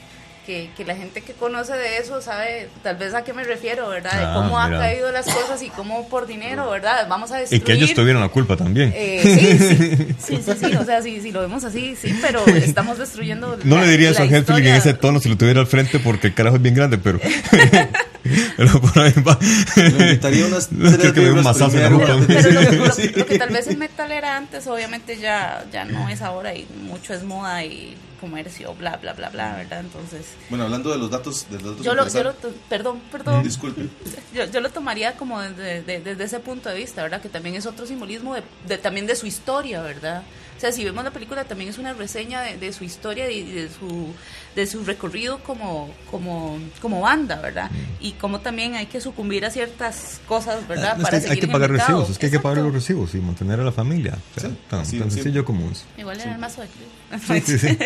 [0.45, 3.89] Que, que la gente que conoce de eso sabe tal vez a qué me refiero,
[3.89, 4.11] ¿verdad?
[4.11, 7.07] De Ah, cómo han caído las cosas y cómo por dinero, ¿verdad?
[7.09, 7.63] Vamos a Y destruir...
[7.63, 8.93] que ellos tuvieron la culpa también.
[8.95, 12.99] Eh, sí, sí, sí, sí, sí, o sea, si, lo vemos así, sí, pero estamos
[12.99, 13.57] destruyendo.
[13.63, 15.97] no la- le diría eso a Hetfield en ese tono si lo tuviera al frente
[15.97, 17.19] porque el carajo es bien grande, pero.
[18.57, 19.37] pero por ahí va.
[19.75, 21.99] Le unas tres que un en la.
[21.99, 23.11] Pero, pero lo, lo- Sí.
[23.15, 26.65] lo que tal vez el metal era antes, obviamente ya, ya no es ahora y
[26.83, 29.81] mucho es moda y comercio, bla, bla, bla, bla, ¿verdad?
[29.81, 32.23] Entonces, Bueno, hablando de los datos, de los datos yo lo, yo
[32.69, 33.87] perdón, perdón, Disculpe.
[34.33, 37.21] yo, yo lo tomaría como desde, de- desde ese punto de vista, ¿verdad?
[37.21, 40.23] Que también es otro simbolismo de, de- también de su historia, ¿verdad?
[40.65, 43.69] Sea, si vemos la película también es una reseña de, de su historia y de
[43.69, 44.07] su,
[44.55, 47.69] de su recorrido como, como, como banda, ¿verdad?
[47.99, 50.97] Y cómo también hay que sucumbir a ciertas cosas, ¿verdad?
[50.99, 52.73] Ah, Es que hay que en el pagar recibos, es que hay que pagar los
[52.73, 54.17] recibos y mantener a la familia.
[54.35, 54.57] O sea, Sí,
[54.97, 55.83] tan, sencillo como eso.
[55.99, 57.45] Igual en el mazo de Cliff.
[57.45, 57.77] Sí, sí, sí.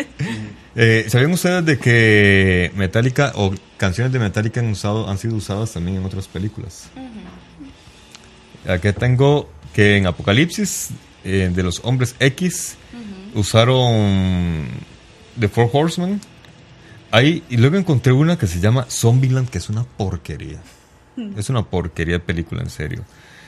[0.74, 5.72] Eh, ¿Sabían ustedes de que Metallica o canciones de Metallica han, usado, han sido usadas
[5.72, 6.88] también en otras películas?
[8.66, 10.92] Aquí tengo que en Apocalipsis
[11.24, 12.76] eh, de los hombres X
[13.34, 14.66] usaron
[15.38, 16.20] The Four Horsemen.
[17.12, 20.60] Ahí, y luego encontré una que se llama Zombieland, que es una porquería.
[21.36, 23.04] Es una porquería de película, en serio.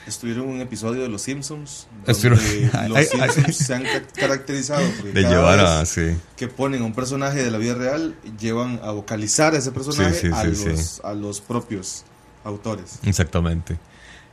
[0.07, 1.87] Estuvieron en un episodio de Los Simpsons.
[2.07, 2.39] Estuvieron-
[2.73, 4.83] Donde los Ay, se han ca- caracterizado
[5.14, 5.87] De llevar a.
[5.87, 6.16] Sí.
[6.37, 10.12] que ponen a un personaje de la vida real, llevan a vocalizar a ese personaje
[10.14, 11.01] Sí, sí, a, sí, los, sí.
[11.05, 12.05] a los propios
[12.43, 12.99] autores.
[13.05, 13.79] Exactamente.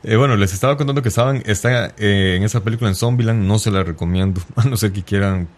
[0.02, 3.46] Eh, bueno, les estaba contando que estaban está, eh, en esa película en Zombieland.
[3.46, 5.48] No se la recomiendo, a no ser que quieran,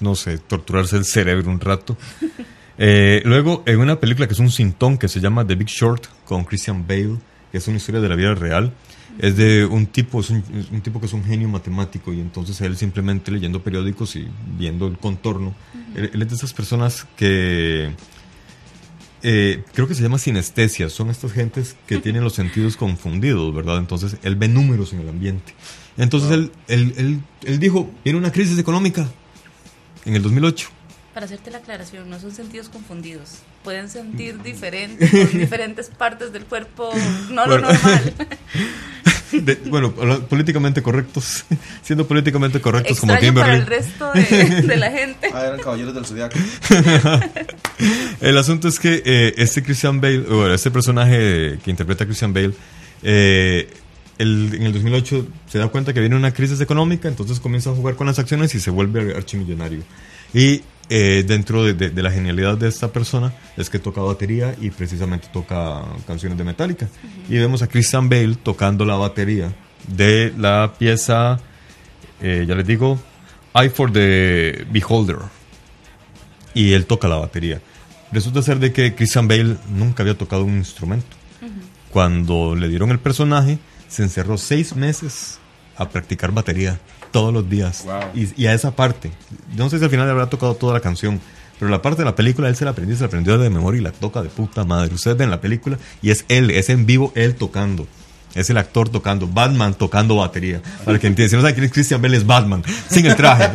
[0.00, 1.96] no sé, torturarse el cerebro un rato.
[2.82, 6.06] Eh, luego, en una película que es un sintón que se llama The Big Short
[6.24, 7.18] con Christian Bale,
[7.52, 8.72] que es una historia de la vida real.
[9.18, 12.20] Es de un tipo, es un, es un tipo que es un genio matemático y
[12.20, 14.26] entonces él simplemente leyendo periódicos y
[14.56, 15.54] viendo el contorno.
[15.94, 17.90] él, él es de esas personas que
[19.22, 23.78] eh, creo que se llama sinestesia, son estas gentes que tienen los sentidos confundidos, ¿verdad?
[23.78, 25.54] Entonces él ve números en el ambiente.
[25.96, 29.06] Entonces él, él, él, él dijo, viene una crisis económica
[30.06, 30.68] en el 2008
[31.12, 33.30] Para hacerte la aclaración, no son sentidos confundidos.
[33.64, 36.90] Pueden sentir diferente en diferentes partes del cuerpo,
[37.30, 38.14] no lo normal.
[39.32, 39.92] De- bueno,
[40.28, 41.44] políticamente correctos,
[41.84, 43.60] siendo políticamente correctos como Extraño para Kimberly.
[43.60, 45.30] el resto de, de la gente.
[45.32, 46.36] Ah, eran caballeros del zodiaco.
[48.20, 52.32] El asunto es que eh, este Christian Bale, bueno, este personaje que interpreta a Christian
[52.32, 52.52] Bale,
[53.02, 53.68] eh,
[54.18, 57.74] el- en el 2008 se da cuenta que viene una crisis económica, entonces comienza a
[57.74, 59.82] jugar con las acciones y se vuelve archimillonario.
[60.34, 60.60] Y
[60.90, 64.70] eh, dentro de, de- de la genialidad de esta persona es que toca batería y
[64.70, 66.88] precisamente toca canciones de Metallica.
[67.28, 69.52] Y vemos a Christian Bale tocando la batería
[69.88, 71.38] de la pieza,
[72.20, 73.00] eh, ya les digo,
[73.54, 75.16] Eye for the Beholder
[76.54, 77.60] y él toca la batería.
[78.12, 81.16] Resulta ser de que Christian Bale nunca había tocado un instrumento.
[81.90, 83.58] Cuando le dieron el personaje,
[83.88, 85.38] se encerró seis meses
[85.76, 86.78] a practicar batería
[87.10, 87.84] todos los días.
[87.84, 88.00] Wow.
[88.14, 89.10] Y, y a esa parte,
[89.56, 91.20] no sé si al final le habrá tocado toda la canción,
[91.58, 93.80] pero la parte de la película él se la aprendió, se la aprendió de memoria
[93.80, 94.94] y la toca de puta madre.
[94.94, 97.86] Ustedes ven la película y es él, es en vivo él tocando.
[98.34, 100.60] Es el actor tocando, Batman tocando batería.
[100.84, 103.48] Para que entiendan, si no saben quién es Christian Bale, es Batman, sin el traje.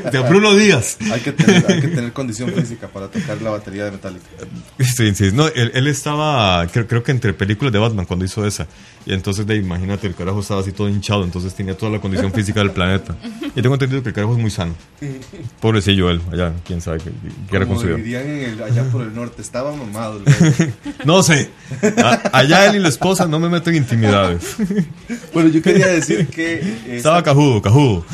[0.10, 0.98] de Bruno Díaz.
[1.12, 4.24] Hay que, tener, hay que tener condición física para tocar la batería de Metallica.
[4.80, 8.46] Sí, sí, no, él, él estaba, creo, creo que entre películas de Batman cuando hizo
[8.46, 8.66] esa.
[9.06, 12.30] Y entonces, de, imagínate, el carajo estaba así todo hinchado, entonces tenía toda la condición
[12.32, 13.16] física del planeta.
[13.56, 14.74] Y tengo entendido que el carajo es muy sano.
[15.60, 17.10] Pobrecillo él, allá, quién sabe qué,
[17.50, 17.70] qué era en
[18.50, 20.20] el- allá por el norte, estaba mamado.
[20.24, 20.74] el.
[21.04, 21.50] No sé,
[22.04, 23.76] A- allá él y la esposa no me meto en
[25.34, 26.54] bueno, yo quería decir que
[26.96, 28.04] Estaba esta, cajudo, cajudo.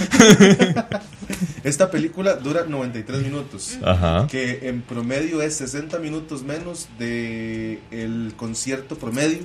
[1.62, 3.78] esta película dura 93 minutos.
[3.84, 4.26] Ajá.
[4.26, 9.40] Que en promedio es 60 minutos menos de el concierto promedio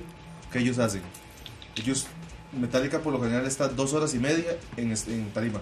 [0.51, 1.01] que ellos hacen.
[1.75, 2.07] Ellos,
[2.59, 5.61] Metallica por lo general está dos horas y media en, en tarima.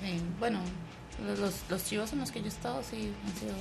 [0.00, 0.60] Sí, bueno,
[1.26, 3.54] los, los, los chivos en los que yo he estado sí han sido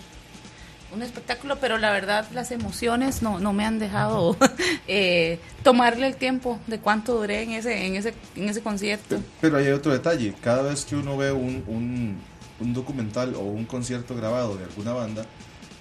[0.94, 4.36] un espectáculo, pero la verdad las emociones no, no me han dejado
[4.88, 9.20] eh, tomarle el tiempo de cuánto duré en ese, en ese, en ese concierto.
[9.40, 10.34] Pero hay otro detalle.
[10.42, 12.18] Cada vez que uno ve un, un,
[12.60, 15.26] un documental o un concierto grabado de alguna banda,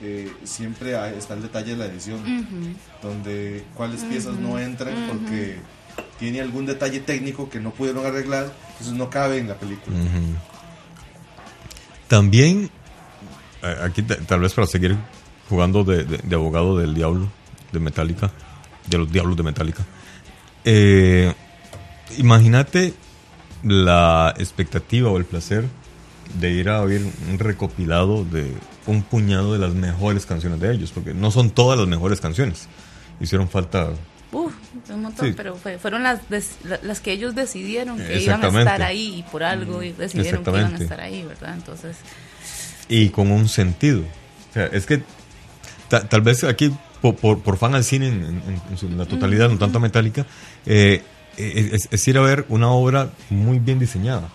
[0.03, 2.23] eh, siempre hay- está el detalle de la edición,
[3.03, 5.57] donde cuáles piezas no entran porque
[6.19, 9.97] tiene algún detalle técnico que no pudieron arreglar, entonces no cabe en la película.
[12.09, 12.71] También,
[13.63, 14.97] aquí ta- tal vez para seguir
[15.49, 17.29] jugando de, de- de abogado del diablo,
[17.73, 18.31] de Metallica,
[18.89, 19.85] de los diablos de Metallica,
[20.65, 21.33] eh,
[22.19, 22.95] imagínate
[23.63, 25.65] la expectativa o el placer
[26.39, 28.53] de ir a oír un recopilado de
[28.87, 32.69] un puñado de las mejores canciones de ellos, porque no son todas las mejores canciones.
[33.21, 33.91] Hicieron falta
[34.33, 34.53] Uf,
[34.91, 35.35] un montón, Sí.
[35.37, 39.17] pero fue- fueron las, des- la- las que ellos decidieron que iban a estar ahí
[39.19, 41.55] y por algo y decidieron que iban a estar ahí, ¿verdad?
[41.55, 41.97] Entonces,
[42.91, 44.01] y con un sentido.
[44.51, 45.03] O sea, es que
[45.89, 46.71] ta- tal vez aquí,
[47.01, 49.79] por, por, por fan al cine en, en- en su- en la totalidad, no tanto
[49.79, 50.27] a Metallica,
[50.67, 51.03] eh,
[51.39, 54.29] es, es ir a ver una obra muy bien diseñada.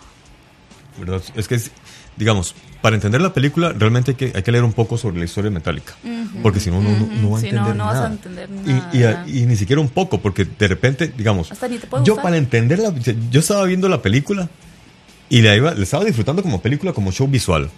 [0.98, 1.22] ¿verdad?
[1.36, 1.72] Es que, es-
[2.18, 5.26] digamos, para entender la película, realmente hay que, hay que leer un poco sobre la
[5.26, 5.94] historia de Metallica.
[6.42, 8.12] Porque si no, no, no, no va a Sí, no, entender no vas a nada.
[8.14, 9.28] entender Y- nada, y, a- ¿verdad?
[9.28, 12.24] y ni siquiera un poco, porque de repente, digamos, Hasta ni te puede yo gustar.
[12.24, 12.94] para entenderla,
[13.30, 14.50] yo estaba viendo la película
[15.30, 17.70] y la, iba, la estaba disfrutando como película, como show visual,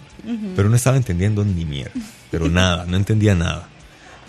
[0.56, 1.92] pero no estaba entendiendo ni mierda,
[2.30, 3.68] pero nada, no entendía nada.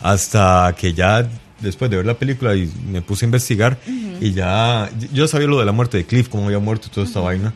[0.01, 1.28] Hasta que ya
[1.59, 3.78] después de ver la película y me puse a investigar
[4.22, 7.05] y ya, yo sabía lo de la muerte de Cliff, cómo había muerto y toda
[7.05, 7.53] esta vaina.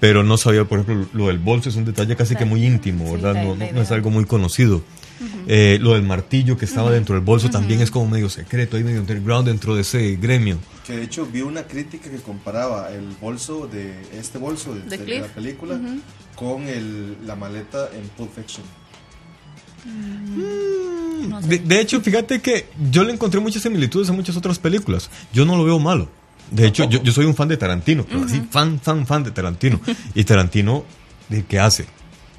[0.00, 3.12] Pero no sabía, por ejemplo, lo del bolso es un detalle casi que muy íntimo,
[3.12, 3.34] ¿verdad?
[3.34, 4.82] no, la no- no es algo muy conocido.
[5.48, 8.84] Eh, lo del martillo que estaba dentro del bolso también es como medio secreto, hay
[8.84, 10.58] medio underground dentro de ese gremio.
[10.88, 14.96] Que de hecho vi una crítica que comparaba el bolso de este bolso de, De
[14.96, 15.20] de Cliff.
[15.20, 15.80] la película
[16.34, 18.64] con el, la maleta en Pulp Fiction.
[21.28, 21.48] no sé.
[21.48, 25.10] De, de hecho, fíjate que yo le encontré muchas similitudes a muchas otras películas.
[25.32, 26.08] Yo no lo veo malo.
[26.50, 29.30] De hecho, yo, yo soy un fan de Tarantino, pero así, fan, fan, fan de
[29.30, 29.80] Tarantino.
[30.14, 30.84] Y Tarantino,
[31.28, 31.84] ¿de qué hace?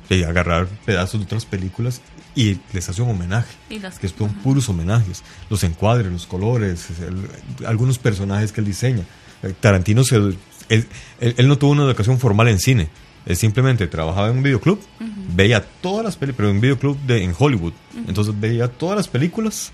[0.10, 2.02] De agarrar pedazos de otras películas
[2.42, 3.54] y les hace un homenaje.
[3.70, 5.24] Y que son puros homenajes.
[5.50, 9.04] Los encuadres, los colores, el- algunos personajes que él diseña.
[9.44, 10.38] Eh, Tarantino, se, él,
[10.70, 10.88] él-
[11.38, 12.90] él no tuvo una educación formal en cine.
[13.26, 14.80] Él simplemente trabajaba en un videoclub,
[15.36, 17.74] veía todas las películas, pero en un videoclub de, en Hollywood.
[18.08, 19.72] Entonces veía todas las películas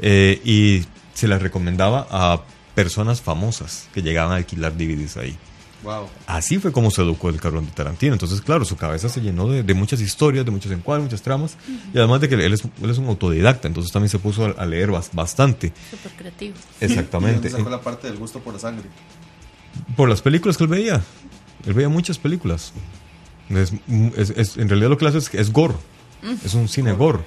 [0.00, 0.84] eh, y
[1.14, 2.42] se las recomendaba a
[2.74, 5.36] personas famosas que llegaban a alquilar DVDs ahí.
[5.84, 6.08] Wow.
[6.26, 8.12] Así fue como se educó el cabrón de Tarantino.
[8.12, 11.56] Entonces, claro, su cabeza se llenó de, de muchas historias, de muchos encuadres, muchas tramas.
[11.94, 14.50] Y además de que él es, él es un autodidacta, entonces también se puso a,
[14.50, 15.72] a leer bas- bastante.
[15.90, 16.54] Súper creativo.
[16.80, 17.42] Exactamente.
[17.42, 18.88] ¿De dónde sacó la parte del gusto por la sangre?
[19.96, 21.00] Por las películas que él veía.
[21.66, 22.72] Él veía muchas películas.
[23.48, 23.72] Es,
[24.16, 25.74] es- es- en realidad lo que hace es, es gore.
[26.44, 27.20] Es un cine gore.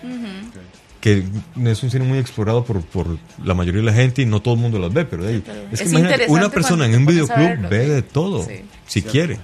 [1.02, 1.24] Que
[1.66, 4.54] es un cine muy explorado por, por la mayoría de la gente y no todo
[4.54, 7.38] el mundo las ve, pero, hey, pero es que imagínate, una persona en un videoclub
[7.38, 7.90] verlo, ve sí.
[7.90, 8.62] de todo, Sí.
[8.86, 9.40] si quiere.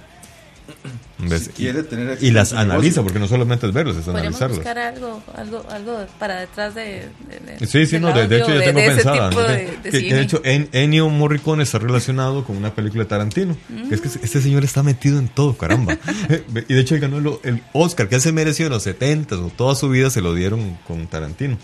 [1.20, 1.44] ¿Ves?
[1.46, 4.56] Si quiere tener y las analiza, porque no solamente es verlas, es Podríamos analizarlas.
[4.58, 7.08] buscar algo, algo, algo para detrás de.
[7.28, 9.30] de- de- Sí, sí, del no, de, de hecho ya tengo de pensada.
[9.30, 9.42] ¿no?
[9.42, 13.56] de- de de hecho, En- Ennio Morricone está relacionado con una película de Tarantino.
[13.88, 15.98] Que es que este señor está metido en todo, caramba.
[16.68, 19.36] y de hecho, él ganó lo- el Oscar que él se mereció en los 70
[19.38, 21.58] o toda su vida se lo dieron con Tarantino.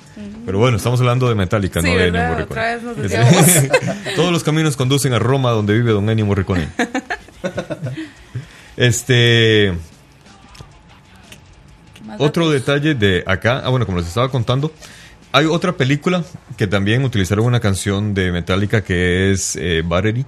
[0.45, 2.23] Pero bueno, estamos hablando de Metallica, Sí, no de Ennio.
[2.23, 2.61] Morricone.
[2.61, 3.97] Otra vez nos Es- desviamos.
[4.17, 6.69] Todos los caminos conducen a Roma, donde vive don Ennio Morricone.
[8.77, 9.73] Este.
[12.19, 12.53] Otro datos.
[12.53, 14.73] detalle de acá, ah, bueno, como les estaba contando,
[15.33, 16.23] hay otra película
[16.57, 20.25] que también utilizaron una canción de Metallica que es eh, Battery.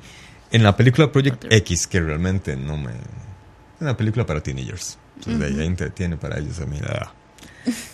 [0.52, 2.90] En la película Project X, que realmente no me.
[2.92, 4.98] Es una película para teenagers.
[5.16, 6.78] Entonces, de ahí entretiene para ellos a mí.
[6.88, 7.12] ah.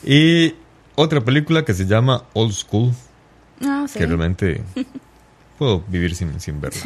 [0.04, 0.54] Y
[0.94, 2.92] otra película que se llama Old School,
[3.64, 3.98] Ah, sí.
[3.98, 4.62] que realmente
[5.58, 6.80] puedo vivir sin, sin verla.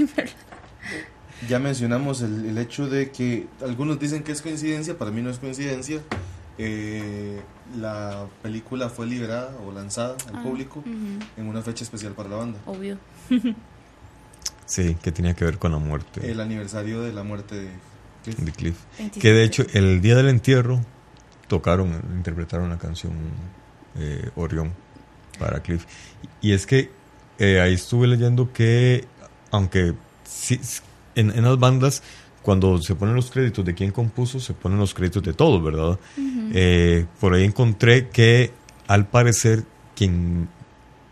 [1.49, 5.30] Ya mencionamos el, el hecho de que algunos dicen que es coincidencia, para mí no
[5.30, 6.01] es coincidencia.
[6.59, 7.43] Eh,
[7.78, 10.82] la película fue liberada o lanzada al Ah, público
[11.37, 12.59] en una fecha especial para la banda.
[12.66, 12.99] Obvio.
[14.64, 17.68] Sí, que tenía que ver con la muerte El aniversario de la muerte de
[18.24, 18.39] Cliff.
[18.41, 18.76] de Cliff.
[18.99, 19.20] 27.
[19.20, 20.80] Que de hecho, el día del entierro
[21.47, 23.12] tocaron, interpretaron la canción
[23.97, 24.72] eh, Orión
[25.39, 25.84] para Cliff.
[26.41, 26.91] Y es que
[27.39, 29.05] eh, ahí estuve leyendo que,
[29.53, 30.59] aunque sí,
[31.17, 32.03] en, en las bandas,
[32.43, 35.99] cuando se ponen los créditos de quién compuso, se ponen los créditos de todos, ¿verdad?
[36.55, 38.53] Eh, por ahí encontré que
[38.87, 39.64] al parecer
[39.97, 40.49] quien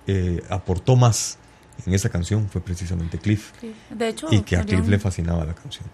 [0.06, 1.38] eh, aportó más
[1.86, 3.50] en esa canción fue precisamente Cliff.
[3.60, 3.74] Sí.
[3.90, 5.86] De hecho, Y que a Cliff le fascinaba la canción.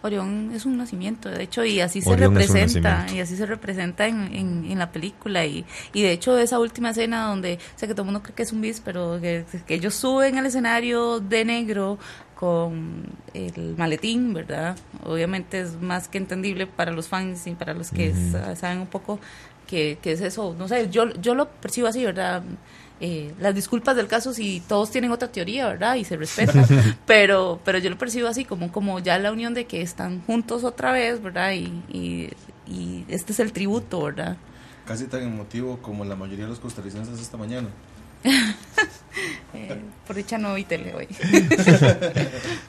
[0.00, 4.06] Orión es un nacimiento, de hecho, y así se Orión representa, y así se representa
[4.06, 7.94] en, en, en la película, y, y de hecho esa última escena donde, sé que
[7.94, 11.18] todo el mundo cree que es un bis, pero que, que ellos suben al escenario
[11.18, 11.98] de negro
[12.38, 13.02] con
[13.34, 14.76] el maletín, ¿verdad?
[15.04, 18.14] Obviamente es más que entendible para los fans y para los que
[18.54, 19.18] saben un poco
[19.66, 22.44] que, que es eso, no sé, yo, yo lo percibo así, ¿verdad?
[23.00, 25.96] Eh, las disculpas del caso si todos tienen otra teoría, ¿verdad?
[25.96, 26.64] Y se respeta,
[27.08, 30.62] pero pero yo lo percibo así como como ya la unión de que están juntos
[30.62, 31.54] otra vez, ¿verdad?
[31.54, 32.30] Y, y,
[32.68, 34.36] y este es el tributo, ¿verdad?
[34.86, 37.66] Casi tan emotivo como la mayoría de los costarricenses esta mañana.
[39.54, 41.08] Eh, por dicha no vi tele hoy.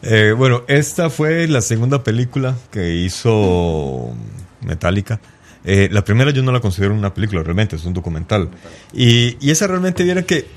[0.02, 4.16] Eh, bueno, esta fue la segunda película que hizo
[4.62, 5.20] Metallica.
[5.66, 8.50] Eh, la primera yo no la considero una película, realmente, es un documental.
[8.94, 10.48] Y, y esa realmente viera que...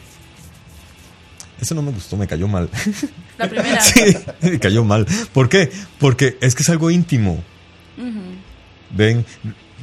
[1.61, 2.71] Eso no me gustó, me cayó mal.
[3.39, 3.81] La primera.
[3.81, 5.07] sí, me cayó mal.
[5.33, 5.71] ¿Por qué?
[5.99, 7.43] Porque es que es algo íntimo.
[7.99, 8.21] Ujú.
[8.91, 9.27] Ven,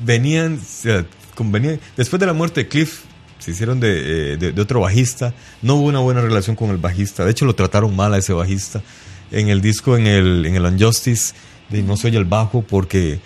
[0.04, 0.60] venían,
[1.38, 3.02] venían- después de la muerte de Cliff,
[3.40, 5.34] se hicieron de, eh, de- de otro bajista.
[5.62, 7.26] No hubo una buena relación con el bajista.
[7.26, 8.82] De hecho, lo trataron mal a ese bajista.
[9.32, 11.34] En el disco, en el, en el Unjustice,
[11.70, 13.20] de no se oye el bajo porque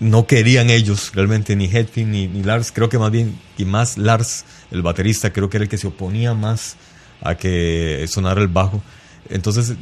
[0.00, 2.72] no querían ellos realmente, ni Hetfield ni, Lars.
[2.72, 5.86] Creo que más bien, y más Lars, el baterista, creo que era el que se
[5.86, 6.76] oponía más
[7.22, 8.82] a que sonara el bajo.
[9.30, 9.74] Entonces,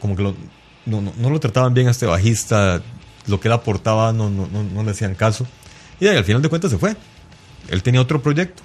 [0.00, 0.22] como que
[0.86, 2.82] no, no- lo trataban bien a este bajista,
[3.26, 5.46] lo que él aportaba no, no, no, no le hacían caso.
[6.00, 6.96] Y ahí, al final de cuentas se fue.
[7.68, 8.62] Él tenía otro proyecto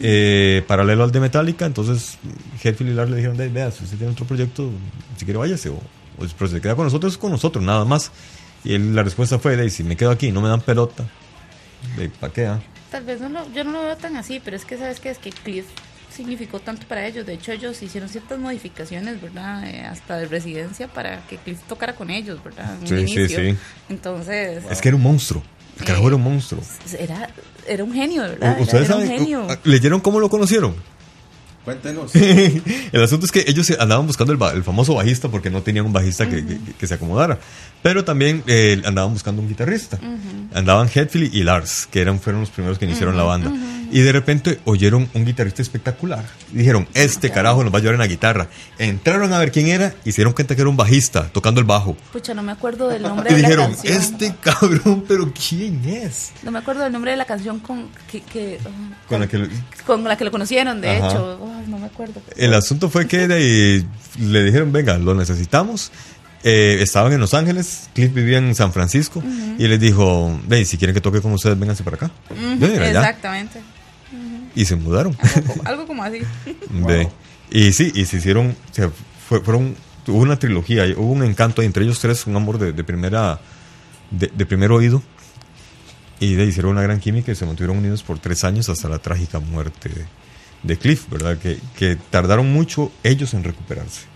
[0.00, 2.18] eh, paralelo al de Metallica, entonces
[2.62, 4.70] Hetfield y Lars le dijeron, "Dave, vea, si usted tiene otro proyecto,
[5.16, 5.80] si quiere váyase, o,
[6.18, 8.10] o si se queda con nosotros, con nosotros, nada más.
[8.64, 11.04] Y él- la respuesta fue, "Dave, si me quedo aquí no me dan pelota,
[12.20, 12.46] ¿para qué?
[12.46, 12.60] ah?".
[12.90, 15.10] Tal vez no lo, yo no lo veo tan así, pero es que sabes que
[15.10, 15.66] es que Cliff
[16.14, 17.26] significó tanto para ellos.
[17.26, 19.68] De hecho, ellos hicieron ciertas modificaciones, ¿verdad?
[19.68, 22.76] Eh, hasta de residencia para que Cliff tocara con ellos, ¿verdad?
[22.82, 23.56] En Sí, sí, sí.
[23.90, 25.42] Entonces, Es que era un monstruo.
[25.78, 26.60] El carajo Eh, era un monstruo.
[26.98, 27.30] era,
[27.66, 28.60] era un genio, ¿verdad?
[28.60, 29.18] ¿Ustedes era, un saben?
[29.18, 29.46] genio.
[29.46, 30.74] uh, ¿Leyeron cómo lo conocieron?
[31.68, 32.14] Cuéntenos.
[32.92, 35.92] el asunto es que ellos andaban buscando el, el famoso bajista porque no tenían un
[35.92, 37.38] bajista que, que- que se acomodara.
[37.82, 39.98] Pero también eh, andaban buscando un guitarrista.
[40.54, 43.52] Andaban Hetfield y Lars, que eran, fueron los primeros que iniciaron la banda.
[43.90, 46.24] Y de repente oyeron un guitarrista espectacular.
[46.52, 48.48] Y dijeron, este carajo nos va a llevar en la guitarra.
[48.78, 51.66] Entraron a ver quién era y se dieron cuenta que era un bajista tocando el
[51.66, 51.96] bajo.
[52.12, 53.96] Pucha, no me acuerdo del nombre Y de dijeron, la canción.
[53.96, 56.32] este cabrón, pero ¿quién es?
[56.42, 58.68] No me acuerdo del nombre de la canción con que, que, ah,
[59.08, 59.48] Con la que...
[59.86, 61.08] con la que lo conocieron, de Ajá.
[61.10, 61.38] hecho.
[61.58, 62.20] Ay, no me acuerdo.
[62.36, 63.84] El asunto fue que de
[64.18, 65.90] le dijeron, venga, lo necesitamos.
[66.44, 69.22] Eh, estaban en Los Ángeles, Cliff vivía en San Francisco
[69.58, 72.10] y les dijo, ve, si quieren que toque con ustedes, vénganse para acá.
[72.60, 73.00] Yo era allá.
[73.00, 73.60] Exactamente.
[74.54, 75.16] Y se mudaron.
[75.20, 76.20] Algo, como- algo como así.
[77.50, 78.88] Y sí, y se hicieron, se
[79.28, 79.74] fue- fueron,
[80.06, 83.40] hubo una trilogía, hubo un encanto entre ellos tres, un amor de, de primera,
[84.10, 85.02] de, de primer oído.
[86.20, 88.98] Y de hicieron una gran química y se mantuvieron unidos por tres años hasta la
[88.98, 89.90] trágica muerte
[90.62, 91.38] de Cliff, ¿verdad?
[91.38, 94.06] Que, que tardaron mucho ellos en recuperarse.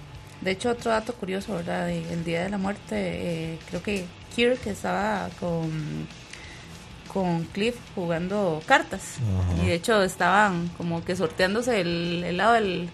[0.40, 1.88] De hecho, otro dato curioso, ¿verdad?
[1.90, 5.70] El día de la muerte, eh, creo que Kirk estaba con,
[7.12, 9.18] con Cliff jugando cartas.
[9.18, 9.62] Ajá.
[9.62, 12.88] Y de hecho estaban como que sorteándose el, el lado del,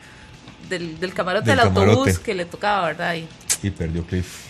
[0.69, 2.23] del, del camarote Del del, autobús camarote.
[2.23, 3.15] que le tocaba, ¿verdad?
[3.15, 3.27] Y,
[3.67, 4.48] Y perdió Cliff.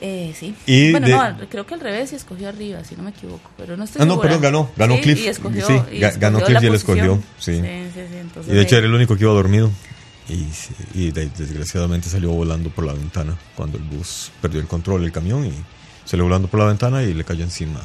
[0.00, 0.54] Eh, sí.
[0.66, 3.50] Y bueno, de- no, creo que al revés y escogió arriba, si no me equivoco.
[3.56, 5.18] Pero no estoy Ah, no, perdón, ganó, ganó Sí, Cliff.
[5.18, 7.54] Y escogió, Sí, y ga- escogió ganó Cliff y él escogió, sí.
[7.54, 7.60] sí,
[7.94, 9.70] sí, entonces, Y de hecho era el único que iba dormido.
[10.28, 10.46] Y,
[10.94, 15.10] y de- desgraciadamente salió volando por la ventana cuando el bus perdió el control, el
[15.12, 15.52] camión, y
[16.04, 17.80] salió volando por la ventana y le cayó encima.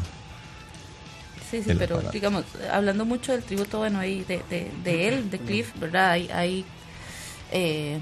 [1.50, 5.38] Sí, sí, pero digamos, hablando mucho del tributo, bueno, ahí de, de, de él, de
[5.40, 6.12] Cliff, ¿verdad?
[6.12, 6.66] Hay, hay
[7.52, 8.00] eh,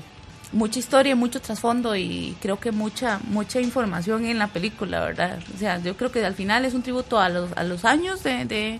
[0.54, 5.40] mucha historia, mucho trasfondo y creo que mucha mucha información en la película, ¿verdad?
[5.56, 8.24] O sea, yo creo que al final es un tributo a los, a los años
[8.24, 8.80] de, de,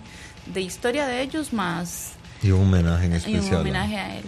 [0.52, 2.12] de historia de ellos, más
[2.42, 3.44] Y un homenaje en y especial.
[3.44, 3.60] un ¿no?
[3.60, 4.24] homenaje a él.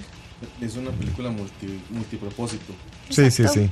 [0.61, 2.73] Es una película multi, multipropósito.
[3.11, 3.61] Sí, sí, sí.
[3.65, 3.71] Sí.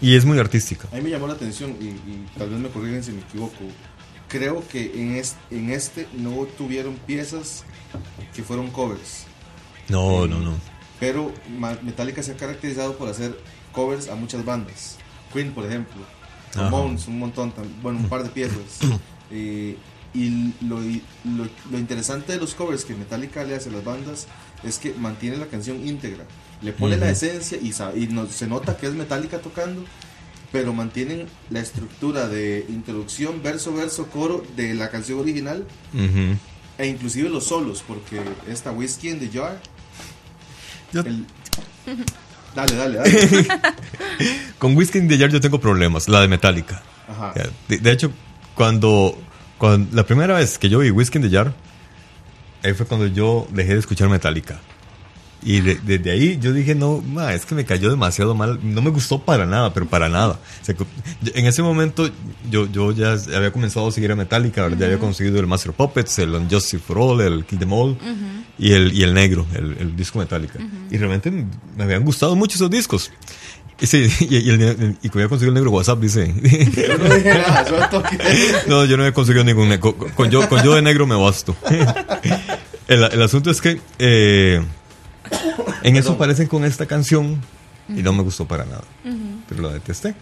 [0.00, 0.88] Y es muy artística.
[0.92, 3.56] A mí me llamó la atención y, y tal vez me corrigen si me equivoco.
[4.28, 7.64] Creo que en este, en este no tuvieron piezas
[8.34, 9.26] que fueron covers,
[9.88, 10.54] No, no, no.
[11.00, 11.32] Pero
[11.82, 13.38] Metallica se ha caracterizado por hacer
[13.72, 14.96] covers a muchas bandas.
[15.32, 16.02] Queen, por ejemplo,
[16.52, 16.62] Ajá.
[16.64, 18.58] Ramones, un montón, bueno, un par de piezas.
[19.30, 19.76] Eh,
[20.12, 20.78] y lo,
[21.24, 24.28] lo, lo interesante de los covers que Metallica le hace a las bandas
[24.62, 26.24] es que mantiene la canción íntegra.
[26.60, 27.12] Le pone la Ujú.
[27.14, 29.82] esencia y, y no- se nota que es Metallica tocando,
[30.52, 36.36] pero mantienen la estructura de introducción, verso, verso, coro de la canción original Ujú.
[36.78, 39.60] e inclusive los solos, porque esta Whiskey in the Jar.
[40.94, 41.26] Yo- el-
[42.54, 43.48] Dale, dale, dale.
[44.58, 46.80] Con Whiskey in the Jar yo tengo problemas, la de Metallica.
[47.08, 47.32] Ajá.
[47.68, 48.12] De, de hecho,
[48.54, 49.18] cuando,
[49.58, 51.52] cuando la primera vez que yo vi Whiskey in the Jar,
[52.62, 54.60] ahí fue cuando yo dejé de escuchar Metallica.
[55.46, 58.58] Y de- desde ahí yo dije, no, ma, es que me cayó demasiado mal.
[58.62, 60.38] No me gustó para nada, pero para nada.
[60.62, 60.86] O sea, yo-
[61.34, 62.08] en ese momento
[62.50, 64.78] yo, yo ya había comenzado a seguir a Metallica, ¿verdad?
[64.78, 67.98] ya había conseguido el Master Puppets, el Unjustice for All, el Kill Them All
[68.58, 70.58] y, el, y el negro, el, el disco Metallica.
[70.90, 73.10] Y realmente me habían gustado mucho esos discos.
[73.80, 76.32] Y, sí, y, y, el, y que había conseguido el negro WhatsApp, dice.
[76.32, 78.16] Yo no dije nada, toqué.
[78.68, 79.94] No, yo no he conseguido ningún negro.
[79.96, 81.54] Con, con yo, con yo de negro me basto.
[82.86, 84.62] El, el asunto es que eh,
[85.82, 87.40] en eso parecen con esta canción
[87.88, 88.84] y no me gustó para nada.
[89.48, 90.14] Pero la detesté.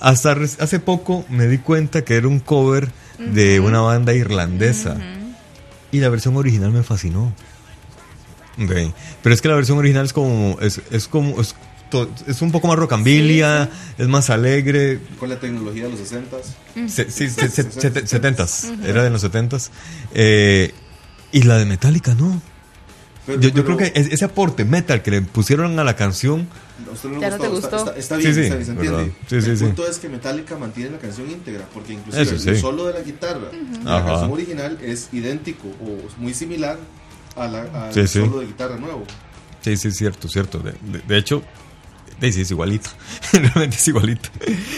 [0.00, 4.96] Hasta hace poco me di cuenta que era un cover de una banda irlandesa.
[5.90, 7.32] Y la versión original me fascinó.
[8.62, 8.72] Ok.
[9.22, 10.58] Pero es que la versión original es como.
[10.60, 11.40] Es, es como.
[11.40, 11.54] Es,
[11.90, 16.88] to- es un poco más rocambilia, es más alegre, Con la tecnología de los 60s.
[16.90, 18.68] Se- sí, se- se- sete- setentas.
[18.84, 19.70] Era de los setentas.
[20.12, 20.74] Eh,
[21.32, 22.40] y la de Metallica, no.
[23.28, 25.94] Pero- Yo, yo pero creo que es- ese aporte metal que le pusieron a la
[25.96, 26.48] canción.
[26.88, 27.90] a usted no le Ya no te gustó, está- gustó.
[27.90, 29.12] Está, está bien, Sí, sí, está bien, se entiende.
[29.28, 29.64] Sí, sí, el sí.
[29.64, 32.60] punto es que Metallica mantiene la canción íntegra, porque inclusive Eso el sí.
[32.60, 33.50] solo de la guitarra,
[33.84, 34.06] la Ajá.
[34.06, 36.78] canción original es idéntico o muy similar
[37.36, 38.20] al Sí, sí.
[38.20, 39.04] solo de guitarra nuevo.
[39.60, 40.60] Sí, sí, cierto, cierto.
[40.60, 41.42] De, de- de hecho,
[42.20, 42.90] de, sí, es igualito.
[43.32, 44.28] Realmente es igualito.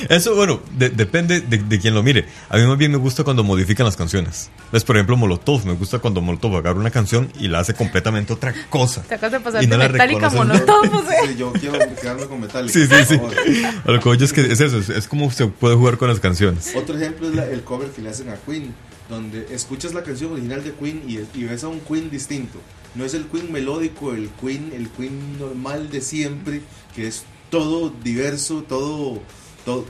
[0.09, 2.26] Eso, bueno, de- depende de, de quien lo mire.
[2.49, 4.51] A mí más bien me gusta cuando modifican las canciones.
[4.72, 4.84] ¿Ves?
[4.84, 5.64] Por ejemplo, Molotov.
[5.66, 9.03] Me gusta cuando Molotov agarra una canción y la hace completamente otra cosa.
[9.03, 10.30] Te acabas de pasar Y de no la Metallica a.
[10.30, 11.26] Molotov, o sea.
[11.26, 12.72] Sí, yo quiero quedarme con Metallica.
[12.72, 13.62] Sí, sí, sí.
[13.84, 16.09] A lo que oye es que es eso, es, es como se puede jugar con
[16.09, 16.72] las canciones.
[16.74, 18.74] Otro ejemplo es la- el cover que le hacen a Queen,
[19.09, 22.59] donde escuchas la canción original de Queen y, y ves a un Queen distinto.
[22.95, 26.61] No es el Queen melódico, el Queen, el Queen normal de siempre,
[26.97, 29.20] que es todo diverso, todo,
[29.64, 29.84] todo,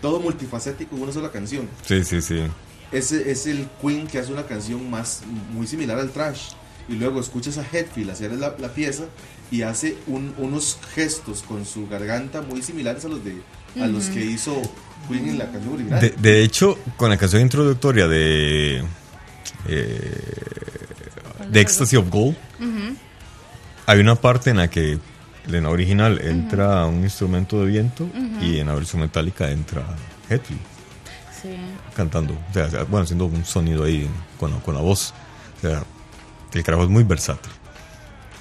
[0.00, 1.68] todo multifacético en una sola canción.
[1.84, 2.42] Sí, sí, sí.
[2.92, 6.50] Ese es el Queen que hace una canción más muy similar al trash.
[6.88, 9.04] Y luego escuchas a Hetfield hacer la, la pieza
[9.50, 13.40] y hace un- unos gestos con su garganta muy similares a los de
[13.80, 14.62] a los que hizo
[15.08, 16.00] Queen en la canción original.
[16.00, 18.82] De, de hecho, con la canción introductoria de.
[19.68, 20.20] eh,
[21.50, 22.36] de Ecstasy of Gold,
[23.86, 24.98] hay una parte en la que
[25.48, 28.08] en la original entra un instrumento de viento
[28.40, 29.82] y en la versión metálica entra
[30.28, 30.60] Hetfield
[31.42, 31.50] Sí.
[31.94, 32.34] cantando.
[32.50, 35.12] O sea, bueno, haciendo un sonido ahí con, la- con la voz.
[35.58, 35.82] O sea,
[36.52, 37.52] el carajo es muy versátil.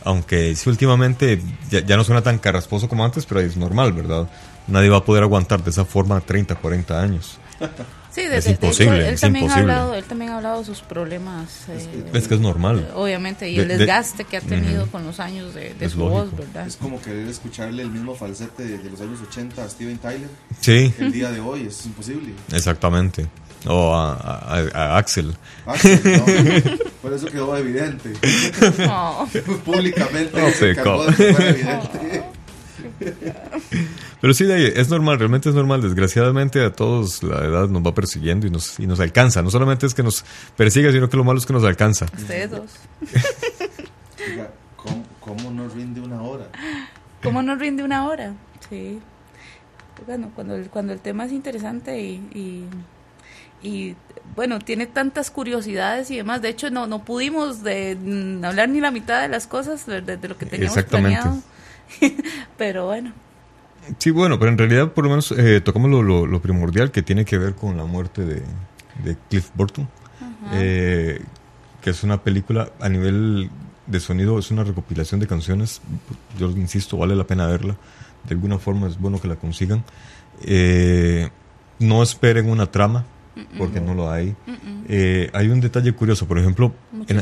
[0.04, 4.30] Aunque sí, últimamente ya, ya no suena tan carrasposo como antes, pero es normal, ¿verdad?
[4.68, 7.38] nadie va a poder aguantar de esa forma 30, 40 años.
[8.16, 9.72] Sí, Es de- de- de imposible, hecho, él es también imposible.
[9.74, 11.66] Ha hablado, él también ha hablado de sus problemas.
[11.68, 12.90] eh, Es que es normal.
[12.96, 14.92] Obviamente, y De- el de- desgaste que ha tenido Ujú.
[14.92, 16.22] con los años de, de Es su lógico.
[16.22, 16.66] voz, ¿verdad?
[16.66, 20.30] Es como querer escucharle el mismo falsete de, de los años 80 a Steven Tyler
[20.62, 22.34] Sí, el día de hoy, es imposible.
[22.54, 23.28] exactamente.
[23.68, 25.36] O a, a- a Axel.
[25.82, 26.26] Sí, no,
[27.02, 28.14] por eso quedó evidente.
[28.80, 29.28] No.
[29.66, 32.24] Públicamente No, se de que fuera evidente.
[34.26, 35.84] Pero sí, de ahí, es normal, realmente es normal.
[35.84, 39.44] Desgraciadamente a todos la edad nos va persiguiendo y nos, y nos alcanza.
[39.44, 40.26] No solamente es que nos
[40.58, 42.08] persiga, sino que lo malo es que nos alcanza.
[42.18, 42.72] Ustedes dos.
[44.28, 46.48] Oiga, ¿cómo, ¿Cómo no rinde una hora?
[47.22, 48.34] ¿Cómo nos rinde una hora?
[48.68, 48.98] Sí.
[50.08, 53.96] Bueno, cuando el, cuando el tema es interesante y, y, y,
[54.36, 56.42] bueno, tiene tantas curiosidades y demás.
[56.42, 60.02] De hecho, no, no pudimos de, mm, hablar ni la mitad de las cosas de,
[60.02, 61.22] de- de lo que teníamos Exactamente.
[61.22, 61.44] planeado.
[62.58, 63.14] Pero bueno,
[64.00, 67.02] Sí, bueno, pero en realidad por lo menos eh, tocamos lo, lo- lo primordial que
[67.02, 68.42] tiene que ver con la muerte de,
[69.04, 69.88] de Cliff Burton,
[70.54, 71.22] eh,
[71.82, 73.50] que es una película a nivel
[73.88, 75.82] de sonido, es una recopilación de canciones,
[76.40, 77.76] yo insisto, vale la pena verla,
[78.24, 79.84] de alguna forma es bueno que la consigan.
[80.44, 81.30] Eh,
[81.80, 83.06] no esperen una trama,
[83.58, 84.36] porque no lo hay.
[84.88, 86.74] Eh, hay un detalle curioso, por ejemplo,
[87.08, 87.20] en,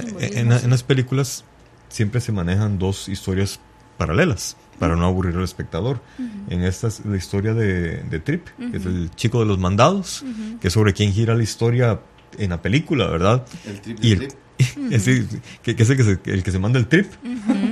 [0.63, 1.43] en- las películas
[1.89, 3.59] siempre se manejan dos historias
[3.97, 6.01] paralelas para no aburrir al espectador.
[6.49, 10.23] En esta es la historia de, de Trip, que es el chico de los mandados,
[10.61, 11.99] que es sobre quién gira la historia
[12.37, 13.45] en la película, ¿verdad?
[13.65, 14.39] El trip Y de el- trip.
[14.91, 15.27] Es decir,
[15.63, 17.07] que, que es el que, se, el que se manda el trip.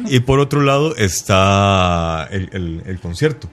[0.10, 3.49] Y por otro lado está el, el- el concierto.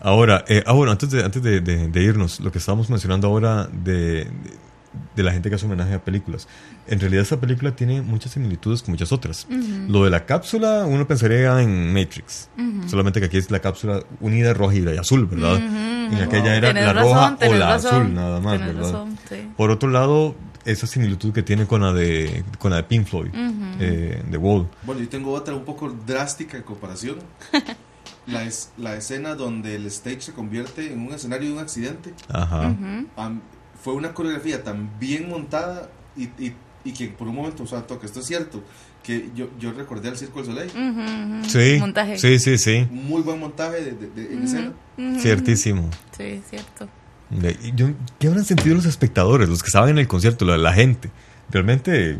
[0.00, 3.28] Ahora, eh, ah, bueno, antes, de, antes de, de- de irnos, lo que estábamos mencionando
[3.28, 4.26] ahora de,
[5.14, 6.48] de- de la gente que hace homenaje a películas.
[6.86, 9.46] En realidad esta película tiene muchas similitudes con muchas otras.
[9.88, 12.48] Lo de la cápsula, uno pensaría en Matrix.
[12.86, 15.56] Solamente que aquí es la cápsula unida roja y azul, ¿verdad?
[15.56, 18.92] En aquella era Tenés la razón, roja o la razón, azul, nada más, tenés ¿verdad?
[18.92, 19.36] razón, sí.
[19.56, 20.34] Por otro lado,
[20.66, 23.30] esa similitud que tiene con la de, con la de Pink Floyd,
[23.80, 24.68] eh, The Wall.
[24.82, 27.16] Bueno, yo tengo otra un poco drástica en comparación.
[28.26, 32.14] La, es, la escena donde el stage se convierte en un escenario de un accidente.
[32.30, 32.74] Ajá.
[33.84, 36.54] Fue una coreografía tan bien montada y, y,
[36.84, 38.62] y que por un momento, o sea, toque, esto es cierto,
[39.02, 41.44] que yo, yo recordé al Circo del Soleil.
[41.46, 42.18] Sí, Montaje.
[42.18, 42.88] sí, sí, sí.
[42.90, 44.72] Muy buen montaje de, de- de- en escena.
[45.20, 45.90] Ciertísimo.
[46.16, 46.88] Sí, cierto.
[48.18, 51.10] ¿Qué habrán sentido los espectadores, los que estaban en el concierto, la, la gente?
[51.50, 52.16] Realmente,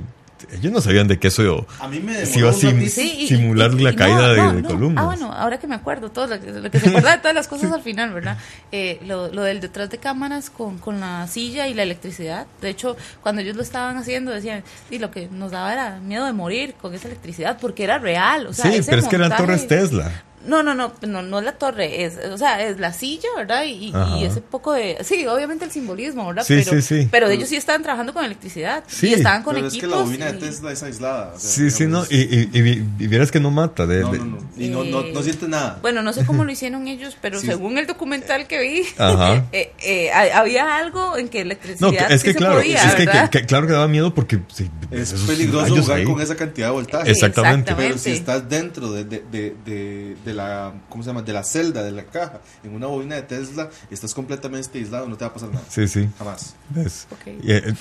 [0.52, 2.88] ellos no sabían de qué eso A mí me se iba a sim-.
[2.88, 5.02] Sí, y- simular y- y- la y caída no, de, no, de columnas.
[5.02, 7.34] Ah, bueno, ahora que me acuerdo, todo lo que, lo que se acuerda de todas
[7.34, 8.38] las cosas al final, ¿verdad?
[8.72, 12.46] Eh, lo, lo del detrás de cámaras con, con la silla y la electricidad.
[12.60, 16.26] De hecho, cuando ellos lo estaban haciendo, decían, sí, lo que nos daba era miedo
[16.26, 18.46] de morir con esa electricidad, porque era real.
[18.46, 20.22] O sea, sí, ese pero es que eran montaje- torres Tesla.
[20.46, 23.64] No, no, no, no, no es la torre, es, o sea, es la silla, ¿verdad?
[23.64, 26.44] Y, y ese poco de, sí, obviamente el simbolismo, ¿verdad?
[26.44, 27.08] Sí, pero, sí, sí.
[27.10, 29.08] pero ellos sí estaban trabajando con electricidad Sí.
[29.08, 29.96] y estaban con Pero es que equipos.
[29.98, 31.32] la bobina de y- Tesla es aislada.
[31.34, 32.04] o sea, Sí, sí, no.
[32.10, 33.86] Y, y, y vi- y vieras que no mata.
[33.86, 34.38] De, no, de- no, no.
[34.56, 35.78] Y no, no, no sientes nada.
[35.82, 37.46] Bueno, no sé cómo lo hicieron ellos, pero Sí.
[37.46, 39.44] según el documental que vi, Ajá.
[39.52, 42.56] eh, eh, ha- había algo en que electricidad No, que- es sí que se claro,
[42.56, 46.04] podía, es que, que- que claro que daba miedo porque sí, es peligroso jugar ahí.
[46.04, 47.10] con esa cantidad de voltaje.
[47.10, 47.74] Exactamente.
[47.74, 51.22] Pero si estás dentro de, de, de, de, de la ¿cómo se llama?
[51.22, 55.16] de la celda, de la caja, en una bobina de Tesla, estás completamente aislado, no
[55.16, 55.64] te va a pasar nada.
[55.68, 56.08] Sí, sí.
[56.18, 56.54] Jamás.
[56.70, 57.06] ¿Ves?
[57.10, 57.26] Ok.
[57.42, 57.74] Y, eh,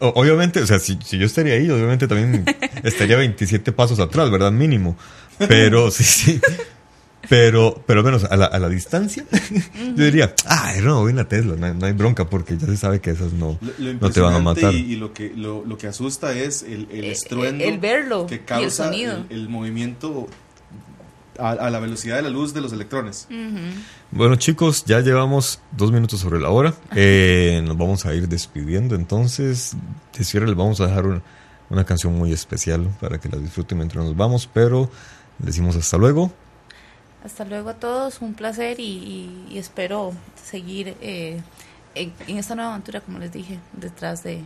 [0.00, 2.44] obviamente, o sea, si, si yo estaría ahí, obviamente también
[2.82, 4.52] estaría 27 pasos atrás, ¿verdad?
[4.52, 4.96] Mínimo.
[5.48, 6.40] Pero, sí, sí.
[7.28, 9.24] Pero, pero al menos a la, a la distancia,
[9.96, 12.76] yo diría, ah, era una bobina Tesla, no hay, no hay bronca porque ya se
[12.76, 14.72] sabe que esas no, Lo, lo no te van a matar.
[14.72, 18.26] Y, y lo, que, lo, lo que asusta es el, el Eh, estruendo el verlo
[18.28, 19.24] que y el causa sonido.
[19.28, 20.28] el, el movimiento
[21.38, 23.28] a, a la velocidad de la luz de los electrones.
[24.10, 26.74] Bueno, chicos, ya llevamos dos minutos sobre la hora.
[26.94, 28.94] Eh, nos vamos a ir despidiendo.
[28.94, 29.76] Entonces,
[30.16, 31.22] de cierre les vamos a dejar una,
[31.70, 34.48] una canción muy especial para que la disfruten mientras nos vamos.
[34.52, 34.90] Pero
[35.38, 36.32] les decimos hasta luego.
[37.24, 40.12] Hasta luego a todos, un placer y, y- y espero
[40.50, 41.40] seguir eh,
[41.96, 44.42] en, en esta nueva aventura, como les dije, detrás de,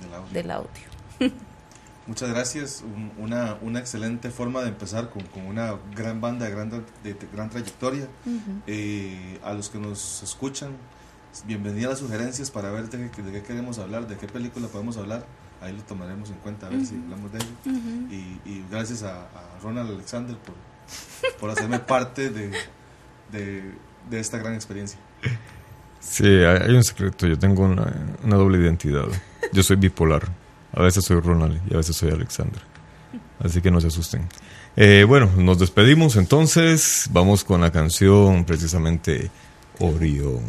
[0.00, 0.32] del audio.
[0.32, 0.70] del audio.
[2.06, 2.82] Muchas gracias.
[2.84, 6.80] Un- una, una excelente forma de empezar con, con una gran banda de gran, de,
[7.02, 8.06] de gran trayectoria.
[8.66, 10.72] Eh, a los que nos escuchan,
[11.46, 14.68] bienvenida a las sugerencias para ver de, qué- de qué queremos hablar, de qué película
[14.68, 15.24] podemos hablar.
[15.62, 17.78] Ahí lo tomaremos en cuenta a ver si hablamos de ello.
[18.10, 20.54] y, y gracias a, a Ronald Alexander por,
[21.40, 22.50] por hacerme parte de,
[23.32, 23.72] de,
[24.10, 24.98] de esta gran experiencia.
[26.00, 27.26] Sí, hay hay un secreto.
[27.26, 27.90] Yo tengo una,
[28.22, 29.06] una doble identidad.
[29.54, 30.28] Yo soy bipolar.
[30.74, 32.60] A veces soy Ronald y a veces soy Alexander.
[33.40, 34.28] Así que no se asusten.
[34.76, 37.08] Eh, bueno, nos despedimos entonces.
[37.12, 39.30] Vamos con la canción precisamente
[39.78, 40.42] Orión.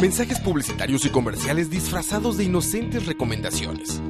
[0.00, 4.00] Mensajes publicitarios y comerciales disfrazados de inocentes recomendaciones.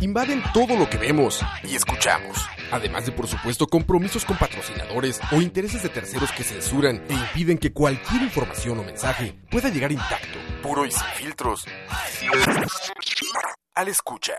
[0.00, 2.38] Invaden todo lo que vemos y escuchamos,
[2.70, 7.58] además de por supuesto compromisos con patrocinadores o intereses de terceros que censuran e impiden
[7.58, 11.66] que cualquier información o mensaje pueda llegar intacto, puro y sin filtros,
[13.74, 14.34] al escucha.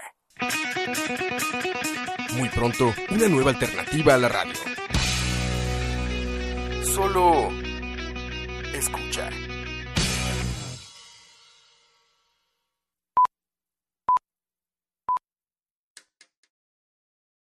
[2.37, 4.53] Muy pronto, una nueva alternativa a la radio.
[6.95, 7.49] Solo
[8.73, 9.44] escuchar.